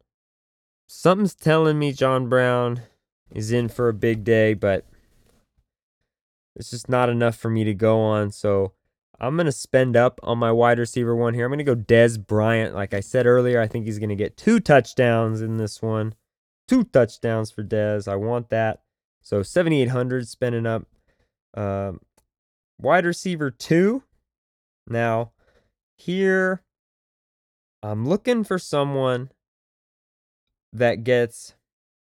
something's 0.87 1.35
telling 1.35 1.79
me 1.79 1.93
John 1.93 2.29
Brown 2.29 2.83
is 3.31 3.53
in 3.53 3.69
for 3.69 3.89
a 3.89 3.95
big 3.95 4.25
day, 4.25 4.55
but 4.55 4.87
it's 6.57 6.71
just 6.71 6.89
not 6.89 7.09
enough 7.09 7.37
for 7.37 7.51
me 7.51 7.65
to 7.65 7.75
go 7.75 8.01
on. 8.01 8.31
So 8.31 8.73
I'm 9.21 9.37
going 9.37 9.47
to 9.47 9.53
spend 9.53 9.97
up 9.97 10.21
on 10.23 10.39
my 10.39 10.53
wide 10.53 10.79
receiver 10.79 11.15
one 11.15 11.35
here. 11.35 11.45
I'm 11.45 11.51
going 11.51 11.59
to 11.59 11.65
go 11.65 11.77
Dez 11.77 12.25
Bryant. 12.25 12.75
Like 12.75 12.95
I 12.95 13.01
said 13.01 13.27
earlier, 13.27 13.61
I 13.61 13.67
think 13.67 13.87
he's 13.87 13.99
going 13.99 14.09
to 14.09 14.17
get 14.17 14.37
two 14.37 14.61
touchdowns 14.61 15.41
in 15.41 15.57
this 15.57 15.81
one. 15.81 16.15
Two 16.69 16.85
touchdowns 16.85 17.51
for 17.51 17.63
Dez. 17.63 18.09
I 18.09 18.17
want 18.17 18.51
that. 18.51 18.83
So 19.23 19.43
7,800 19.43 20.29
spending 20.29 20.67
up. 20.67 20.87
Um, 21.55 22.01
wide 22.79 23.07
receiver 23.07 23.51
two. 23.51 24.03
Now, 24.87 25.33
here, 25.97 26.63
I'm 27.83 28.07
looking 28.07 28.45
for 28.45 28.59
someone 28.59 29.31
that 30.73 31.05
gets 31.05 31.55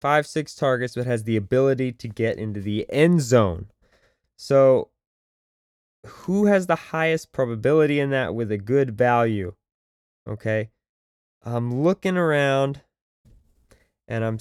five, 0.00 0.26
six 0.26 0.54
targets, 0.54 0.94
but 0.94 1.06
has 1.06 1.24
the 1.24 1.36
ability 1.36 1.92
to 1.92 2.08
get 2.08 2.38
into 2.38 2.60
the 2.60 2.86
end 2.90 3.22
zone. 3.22 3.66
So, 4.38 4.90
who 6.06 6.46
has 6.46 6.66
the 6.66 6.76
highest 6.76 7.32
probability 7.32 7.98
in 7.98 8.10
that 8.10 8.34
with 8.34 8.52
a 8.52 8.58
good 8.58 8.96
value? 8.96 9.54
Okay. 10.28 10.70
I'm 11.44 11.82
looking 11.82 12.16
around 12.16 12.82
and 14.06 14.24
I'm 14.24 14.38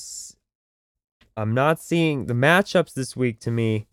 I'm 1.36 1.54
not 1.54 1.80
seeing 1.80 2.26
the 2.26 2.34
matchups 2.34 2.94
this 2.94 3.16
week 3.16 3.40
to 3.42 3.52
me 3.52 3.88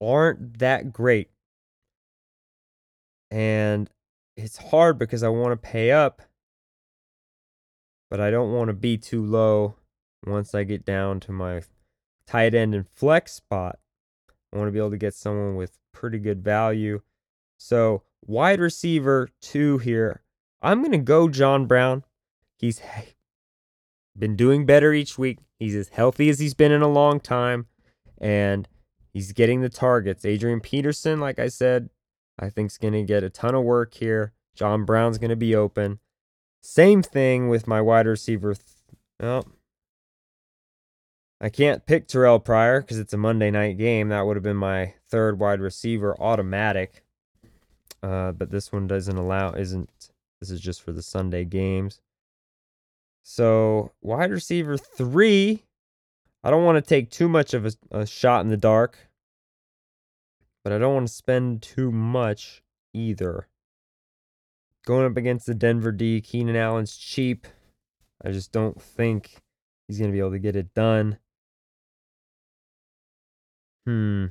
aren't 0.00 0.58
that 0.58 0.92
great. 0.92 1.30
And 3.30 3.90
it's 4.36 4.56
hard 4.56 4.98
because 4.98 5.22
I 5.22 5.28
want 5.28 5.52
to 5.52 5.68
pay 5.68 5.90
up, 5.90 6.22
but 8.10 8.20
I 8.20 8.30
don't 8.30 8.52
want 8.52 8.68
to 8.68 8.74
be 8.74 8.96
too 8.96 9.24
low 9.24 9.74
once 10.24 10.54
I 10.54 10.64
get 10.64 10.84
down 10.84 11.20
to 11.20 11.32
my 11.32 11.62
tight 12.26 12.54
end 12.54 12.74
and 12.74 12.88
flex 12.88 13.32
spot. 13.32 13.78
I 14.52 14.56
want 14.56 14.68
to 14.68 14.72
be 14.72 14.78
able 14.78 14.90
to 14.90 14.96
get 14.96 15.14
someone 15.14 15.56
with 15.56 15.78
pretty 15.92 16.18
good 16.18 16.42
value. 16.42 17.00
So, 17.58 18.02
wide 18.26 18.60
receiver 18.60 19.28
two 19.40 19.78
here. 19.78 20.22
I'm 20.62 20.80
going 20.80 20.92
to 20.92 20.98
go 20.98 21.28
John 21.28 21.66
Brown. 21.66 22.04
He's 22.56 22.80
been 24.18 24.36
doing 24.36 24.66
better 24.66 24.92
each 24.92 25.18
week. 25.18 25.38
He's 25.58 25.74
as 25.74 25.88
healthy 25.88 26.28
as 26.28 26.38
he's 26.38 26.54
been 26.54 26.72
in 26.72 26.82
a 26.82 26.88
long 26.88 27.20
time, 27.20 27.66
and 28.18 28.68
he's 29.12 29.32
getting 29.32 29.60
the 29.60 29.68
targets. 29.68 30.24
Adrian 30.24 30.60
Peterson, 30.60 31.20
like 31.20 31.38
I 31.38 31.48
said, 31.48 31.90
I 32.38 32.48
think 32.48 32.70
is 32.70 32.78
going 32.78 32.94
to 32.94 33.02
get 33.02 33.24
a 33.24 33.30
ton 33.30 33.54
of 33.54 33.64
work 33.64 33.94
here. 33.94 34.32
John 34.54 34.84
Brown's 34.84 35.18
going 35.18 35.30
to 35.30 35.36
be 35.36 35.54
open. 35.54 35.98
Same 36.62 37.02
thing 37.02 37.48
with 37.48 37.66
my 37.66 37.80
wide 37.80 38.06
receiver. 38.06 38.54
Th- 38.54 38.64
oh, 39.20 39.42
I 41.40 41.48
can't 41.50 41.86
pick 41.86 42.08
Terrelle 42.08 42.44
Pryor 42.44 42.80
because 42.80 42.98
it's 42.98 43.12
a 43.12 43.18
Monday 43.18 43.50
night 43.50 43.78
game. 43.78 44.08
That 44.08 44.26
would 44.26 44.36
have 44.36 44.42
been 44.42 44.56
my 44.56 44.94
third 45.08 45.38
wide 45.38 45.60
receiver 45.60 46.20
automatic. 46.20 47.04
Uh, 48.02 48.32
but 48.32 48.50
this 48.50 48.72
one 48.72 48.86
doesn't 48.86 49.16
allow, 49.16 49.52
isn't, 49.52 49.90
this 50.40 50.50
is 50.50 50.60
just 50.60 50.82
for 50.82 50.92
the 50.92 51.02
Sunday 51.02 51.44
games. 51.44 52.00
So, 53.22 53.92
wide 54.00 54.30
receiver 54.30 54.76
three, 54.76 55.64
I 56.42 56.50
don't 56.50 56.64
want 56.64 56.76
to 56.76 56.88
take 56.88 57.10
too 57.10 57.28
much 57.28 57.54
of 57.54 57.66
a, 57.66 57.72
a 57.90 58.06
shot 58.06 58.40
in 58.40 58.48
the 58.48 58.56
dark, 58.56 58.98
but 60.64 60.72
I 60.72 60.78
don't 60.78 60.94
want 60.94 61.08
to 61.08 61.12
spend 61.12 61.62
too 61.62 61.92
much 61.92 62.62
either. 62.94 63.48
Going 64.86 65.04
up 65.04 65.16
against 65.16 65.46
the 65.46 65.54
Denver 65.54 65.92
D, 65.92 66.20
Keenan 66.20 66.56
Allen's 66.56 66.96
cheap. 66.96 67.46
I 68.24 68.30
just 68.30 68.52
don't 68.52 68.80
think 68.80 69.42
he's 69.86 69.98
going 69.98 70.10
to 70.10 70.14
be 70.14 70.20
able 70.20 70.30
to 70.30 70.38
get 70.38 70.56
it 70.56 70.72
done. 70.72 71.18
Hmm. 73.86 74.26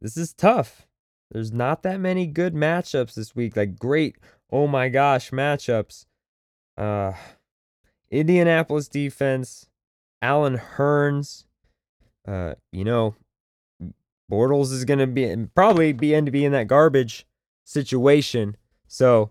This 0.00 0.16
is 0.16 0.32
tough. 0.32 0.86
There's 1.30 1.52
not 1.52 1.82
that 1.82 2.00
many 2.00 2.26
good 2.26 2.54
matchups 2.54 3.14
this 3.14 3.34
week. 3.34 3.56
Like 3.56 3.78
great, 3.78 4.16
oh 4.50 4.66
my 4.66 4.88
gosh, 4.88 5.30
matchups. 5.30 6.06
Uh 6.76 7.12
Indianapolis 8.10 8.88
defense, 8.88 9.68
Allen 10.22 10.58
Hurns. 10.58 11.44
Uh, 12.26 12.54
you 12.72 12.84
know, 12.84 13.14
Bortles 14.30 14.72
is 14.72 14.84
gonna 14.84 15.06
be 15.06 15.34
probably 15.54 15.92
be 15.92 16.14
end 16.14 16.26
to 16.26 16.32
be 16.32 16.44
in 16.44 16.52
that 16.52 16.66
garbage 16.68 17.26
situation. 17.64 18.56
So 18.86 19.30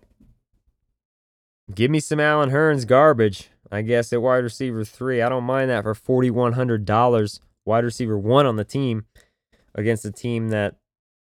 give 1.73 1.91
me 1.91 1.99
some 1.99 2.19
Allen 2.19 2.51
Hurns 2.51 2.85
garbage. 2.85 3.49
I 3.71 3.81
guess 3.81 4.13
at 4.13 4.21
wide 4.21 4.43
receiver 4.43 4.85
three. 4.85 5.21
I 5.21 5.29
don't 5.29 5.43
mind 5.43 5.69
that 5.69 5.83
for 5.83 5.93
forty 5.93 6.29
one 6.29 6.53
hundred 6.53 6.85
dollars. 6.85 7.39
Wide 7.65 7.83
receiver 7.83 8.17
one 8.17 8.45
on 8.45 8.55
the 8.55 8.63
team 8.63 9.05
against 9.77 10.05
a 10.05 10.11
team 10.11 10.49
that, 10.49 10.75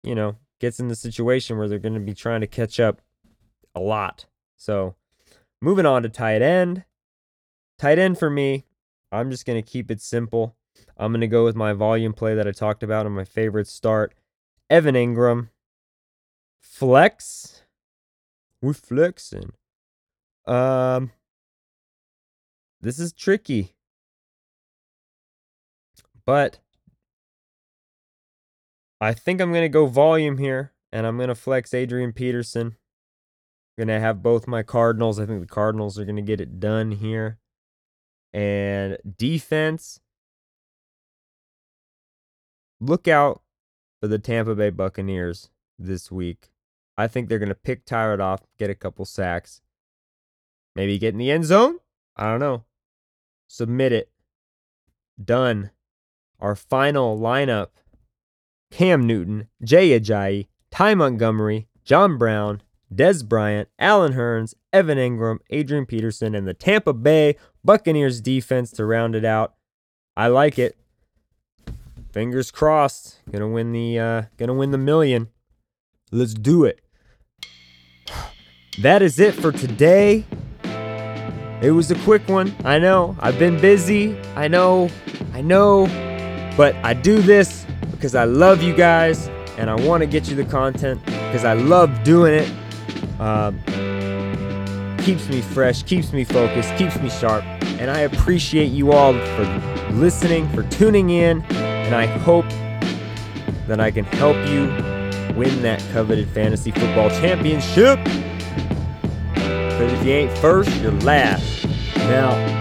you 0.04 0.14
know, 0.14 0.36
gets 0.60 0.80
in 0.80 0.90
the 0.90 0.96
situation 0.96 1.58
where 1.58 1.68
they're 1.68 1.80
going 1.80 1.94
to 1.94 2.00
be 2.00 2.14
trying 2.14 2.42
to 2.42 2.48
catch 2.48 2.80
up 2.80 3.02
a 3.74 3.80
lot. 3.80 4.26
So, 4.58 4.96
moving 5.62 5.86
on 5.86 6.04
to 6.04 6.10
tight 6.10 6.42
end. 6.42 6.84
Tight 7.80 7.98
end 7.98 8.20
for 8.20 8.30
me, 8.30 8.66
I'm 9.12 9.32
just 9.32 9.46
going 9.46 9.62
to 9.62 9.68
keep 9.68 9.90
it 9.90 10.02
simple. 10.02 10.56
I'm 10.98 11.12
going 11.12 11.22
to 11.22 11.28
go 11.28 11.44
with 11.44 11.56
my 11.56 11.74
volume 11.74 12.14
play 12.14 12.36
that 12.36 12.48
I 12.48 12.52
talked 12.52 12.84
about 12.84 13.06
on 13.06 13.12
my 13.14 13.26
favorite 13.26 13.68
start. 13.68 14.14
Evan 14.70 14.96
Engram. 14.96 15.50
Flex. 16.62 17.64
We're 18.62 18.74
flexing. 18.74 19.52
Um, 20.46 21.12
this 22.82 23.00
is 23.00 23.12
tricky. 23.14 23.76
But 26.26 26.60
I 29.04 29.14
think 29.14 29.42
I'm 29.42 29.52
going 29.52 29.66
to 29.66 29.70
go 29.70 29.86
volume 29.86 30.38
here, 30.38 30.72
and 30.94 31.06
I'm 31.06 31.18
going 31.18 31.28
to 31.28 31.36
flex 31.36 31.74
Adrian 31.74 32.14
Peterson. 32.14 32.68
I'm 32.68 33.86
going 33.86 34.00
to 34.00 34.00
have 34.00 34.24
both 34.24 34.48
my 34.48 34.64
Cardinals. 34.64 35.20
I 35.20 35.26
think 35.26 35.42
the 35.42 35.54
Cardinals 35.54 36.00
are 36.00 36.06
going 36.06 36.16
to 36.16 36.22
get 36.22 36.40
it 36.40 36.62
done 36.62 36.92
here. 36.92 37.38
And 38.34 38.98
defense, 39.18 40.00
look 42.80 43.10
out 43.10 43.42
for 44.00 44.08
the 44.08 44.20
Tampa 44.20 44.56
Bay 44.56 44.70
Buccaneers 44.70 45.50
this 45.78 46.10
week. 46.10 46.50
I 46.98 47.08
think 47.08 47.28
they're 47.28 47.40
going 47.40 47.50
to 47.50 47.56
pick 47.56 47.86
Tyrod 47.86 48.22
off, 48.22 48.44
get 48.58 48.70
a 48.70 48.76
couple 48.76 49.04
sacks, 49.04 49.62
maybe 50.78 50.98
get 50.98 51.14
in 51.14 51.18
the 51.18 51.30
end 51.30 51.44
zone. 51.44 51.80
I 52.16 52.28
don't 52.28 52.40
know. 52.40 52.64
Submit 53.50 53.92
it. 53.92 54.12
Done. 55.22 55.72
Our 56.40 56.56
final 56.56 57.20
lineup 57.20 57.83
Cam 58.74 59.06
Newton, 59.06 59.50
Jay 59.64 59.90
Ajayi, 60.00 60.48
Ty 60.72 60.96
Montgomery, 60.96 61.68
John 61.86 62.18
Brown, 62.18 62.64
Dez 62.92 63.24
Bryant, 63.24 63.70
Allen 63.78 64.14
Hurns, 64.14 64.56
Evan 64.74 64.98
Engram, 64.98 65.38
Adrian 65.52 65.86
Peterson, 65.86 66.34
and 66.34 66.48
the 66.48 66.56
Tampa 66.56 66.92
Bay 66.92 67.36
Buccaneers 67.64 68.20
defense 68.20 68.72
to 68.72 68.84
round 68.84 69.14
it 69.14 69.24
out. 69.24 69.54
I 70.18 70.26
like 70.26 70.58
it. 70.58 70.76
Fingers 72.12 72.50
crossed. 72.50 73.22
Gonna 73.32 73.48
win 73.48 73.74
the 73.74 74.00
uh, 74.00 74.22
gonna 74.38 74.56
win 74.56 74.72
the 74.72 74.80
million. 74.80 75.30
Let's 76.12 76.34
do 76.34 76.66
it. 76.66 76.82
That 78.82 79.04
is 79.04 79.20
it 79.20 79.36
for 79.36 79.52
today. 79.52 80.26
It 81.62 81.72
was 81.72 81.92
a 81.92 81.96
quick 82.00 82.28
one. 82.28 82.56
I 82.66 82.80
know. 82.80 83.16
I've 83.20 83.38
been 83.38 83.62
busy. 83.62 84.20
I 84.36 84.48
know. 84.48 84.90
I 85.32 85.42
know. 85.42 85.86
But 86.58 86.74
I 86.78 86.96
do 86.96 87.22
this 87.22 87.63
because 88.04 88.16
I 88.16 88.26
love 88.26 88.62
you 88.62 88.76
guys 88.76 89.30
and 89.58 89.70
I 89.70 89.76
want 89.76 90.02
to 90.02 90.06
get 90.06 90.28
you 90.28 90.36
the 90.36 90.44
content 90.44 91.02
because 91.06 91.46
I 91.46 91.54
love 91.54 92.04
doing 92.04 92.34
it. 92.34 92.52
Um, 93.18 93.58
keeps 94.98 95.30
me 95.30 95.40
fresh, 95.40 95.84
keeps 95.84 96.12
me 96.12 96.26
focused, 96.26 96.76
keeps 96.76 97.00
me 97.00 97.10
sharp. 97.10 97.46
And 97.80 97.90
I 97.90 98.00
appreciate 98.00 98.74
you 98.74 98.92
all 98.92 99.14
for 99.14 99.94
listening, 99.94 100.50
for 100.50 100.64
tuning 100.64 101.12
in. 101.12 101.44
And 101.54 101.96
I 101.96 102.06
hope 102.06 102.50
that 103.68 103.80
I 103.80 103.90
can 103.90 104.04
help 104.04 104.36
you 104.50 104.64
win 105.38 105.62
that 105.62 105.82
coveted 105.94 106.28
fantasy 106.28 106.72
football 106.72 107.10
championship. 107.10 108.04
Because 109.34 109.94
if 109.94 110.06
you 110.06 110.12
ain't 110.12 110.38
first, 110.40 110.76
you're 110.82 110.92
last. 110.92 111.66
Now, 111.96 112.53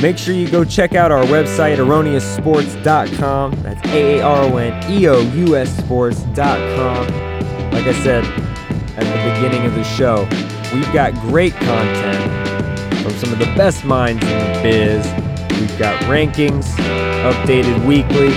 Make 0.00 0.16
sure 0.16 0.32
you 0.32 0.48
go 0.48 0.64
check 0.64 0.94
out 0.94 1.10
our 1.10 1.24
website, 1.24 1.78
aaroneoussports.com. 1.78 3.62
That's 3.62 3.88
A 3.88 4.18
A 4.18 4.22
R 4.22 4.42
O 4.44 4.56
N 4.56 4.92
E 4.92 5.08
O 5.08 5.20
U 5.20 5.56
S 5.56 5.76
sports.com. 5.76 7.06
Like 7.72 7.84
I 7.84 7.92
said 8.04 8.24
at 8.96 9.02
the 9.02 9.34
beginning 9.34 9.66
of 9.66 9.74
the 9.74 9.82
show, 9.82 10.28
we've 10.72 10.92
got 10.92 11.14
great 11.14 11.52
content 11.54 12.48
from 13.02 13.10
some 13.14 13.32
of 13.32 13.40
the 13.40 13.52
best 13.56 13.84
minds 13.84 14.22
in 14.22 14.30
the 14.30 14.60
biz. 14.62 15.04
We've 15.60 15.78
got 15.80 16.00
rankings 16.02 16.66
updated 17.24 17.84
weekly. 17.84 18.28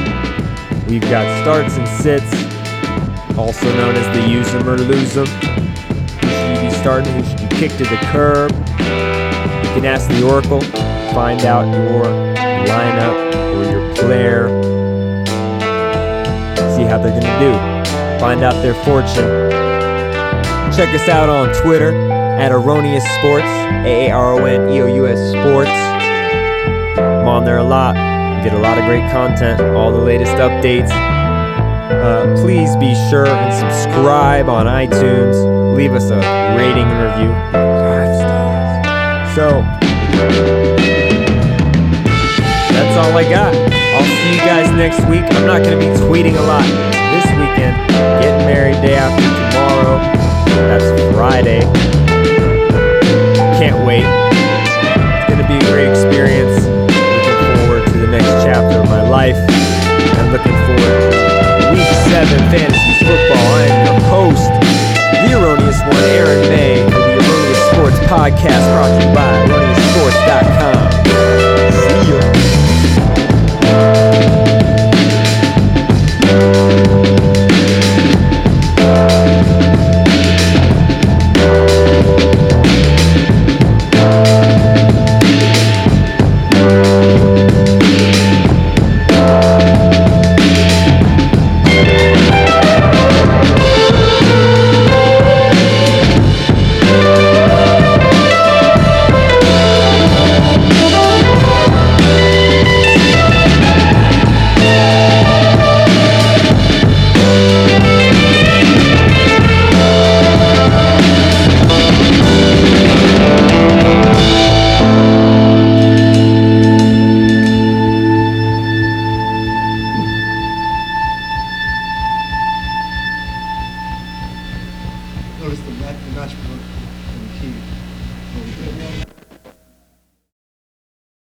We've 0.90 1.08
got 1.12 1.44
starts 1.44 1.78
and 1.78 1.88
sits, 1.88 3.38
also 3.38 3.72
known 3.76 3.96
as 3.96 4.18
the 4.18 4.28
use 4.28 4.52
them 4.52 4.68
or 4.68 4.80
lose 4.80 5.14
them. 5.14 5.28
Who 5.28 6.28
should 6.28 6.56
you 6.56 6.70
be 6.70 6.76
starting? 6.76 7.14
Who 7.14 7.24
should 7.24 7.40
you 7.40 7.48
kick 7.50 7.72
to 7.74 7.84
the 7.84 8.00
curb? 8.12 8.52
You 8.52 9.80
can 9.80 9.86
ask 9.86 10.10
the 10.10 10.28
Oracle 10.28 10.62
find 11.14 11.42
out 11.46 11.66
your 11.66 12.06
lineup 12.66 13.34
or 13.56 13.72
your 13.72 13.96
player. 13.96 14.48
See 16.76 16.84
how 16.84 16.98
they're 16.98 17.20
gonna 17.20 17.40
do. 17.40 18.20
Find 18.20 18.44
out 18.44 18.62
their 18.62 18.74
fortune. 18.86 19.52
Check 20.76 20.94
us 20.96 21.10
out 21.10 21.30
on 21.30 21.54
Twitter 21.62 21.92
at 21.92 22.52
Aaroneous 22.52 23.02
Sports, 23.20 23.46
A 23.86 24.08
A 24.08 24.12
R 24.12 24.34
O 24.34 24.46
N 24.46 24.70
E 24.70 24.82
O 24.82 24.88
U 24.88 25.08
S 25.08 25.20
Sports. 25.32 25.70
I'm 27.00 27.28
on 27.28 27.46
there 27.46 27.58
a 27.58 27.64
lot. 27.64 27.96
Get 28.44 28.54
a 28.54 28.60
lot 28.60 28.78
of 28.78 28.86
great 28.86 29.10
content, 29.12 29.62
all 29.76 29.92
the 29.92 30.02
latest 30.02 30.32
updates. 30.34 30.90
Uh, 30.92 32.34
please 32.42 32.76
be 32.78 32.96
sure 33.10 33.28
and 33.28 33.54
subscribe 33.54 34.50
on 34.50 34.66
iTunes. 34.66 35.76
Leave 35.76 35.94
us 35.94 36.10
a 36.10 36.18
rating 36.58 36.86
and 36.86 37.04
review. 37.04 37.32
Five 37.52 38.16
stars. 38.16 39.36
So, 39.36 41.01
that's 42.82 42.98
all 42.98 43.14
I 43.14 43.22
got. 43.30 43.54
I'll 43.94 44.02
see 44.02 44.34
you 44.34 44.42
guys 44.42 44.74
next 44.74 45.06
week. 45.06 45.22
I'm 45.38 45.46
not 45.46 45.62
going 45.62 45.78
to 45.78 45.82
be 45.82 45.92
tweeting 46.02 46.34
a 46.34 46.46
lot 46.50 46.66
this 47.14 47.30
weekend. 47.38 47.78
Getting 48.18 48.42
married 48.50 48.82
day 48.82 48.98
after 48.98 49.22
tomorrow. 49.22 50.02
That's 50.66 50.90
Friday. 51.14 51.62
Can't 53.62 53.86
wait. 53.86 54.02
It's 54.02 55.30
going 55.30 55.42
to 55.42 55.46
be 55.46 55.62
a 55.62 55.66
great 55.70 55.94
experience. 55.94 56.66
Looking 56.66 57.54
forward 57.62 57.86
to 57.94 57.98
the 58.02 58.10
next 58.10 58.34
chapter 58.42 58.82
of 58.82 58.90
my 58.90 59.06
life. 59.06 59.38
I'm 60.18 60.34
looking 60.34 60.58
forward 60.66 61.14
to 61.14 61.78
week 61.78 61.92
seven 62.10 62.42
fantasy 62.50 62.94
football. 63.06 63.46
I 63.62 63.66
am 63.70 63.82
your 63.86 64.02
host, 64.10 64.50
the 65.22 65.30
Aaroneous 65.38 65.80
One, 65.86 66.06
Aaron 66.18 66.42
May, 66.50 66.82
for 66.90 66.98
the 66.98 67.14
Aaroneous 67.22 67.62
Sports 67.78 68.00
Podcast, 68.10 68.66
brought 68.74 68.90
to 68.98 69.12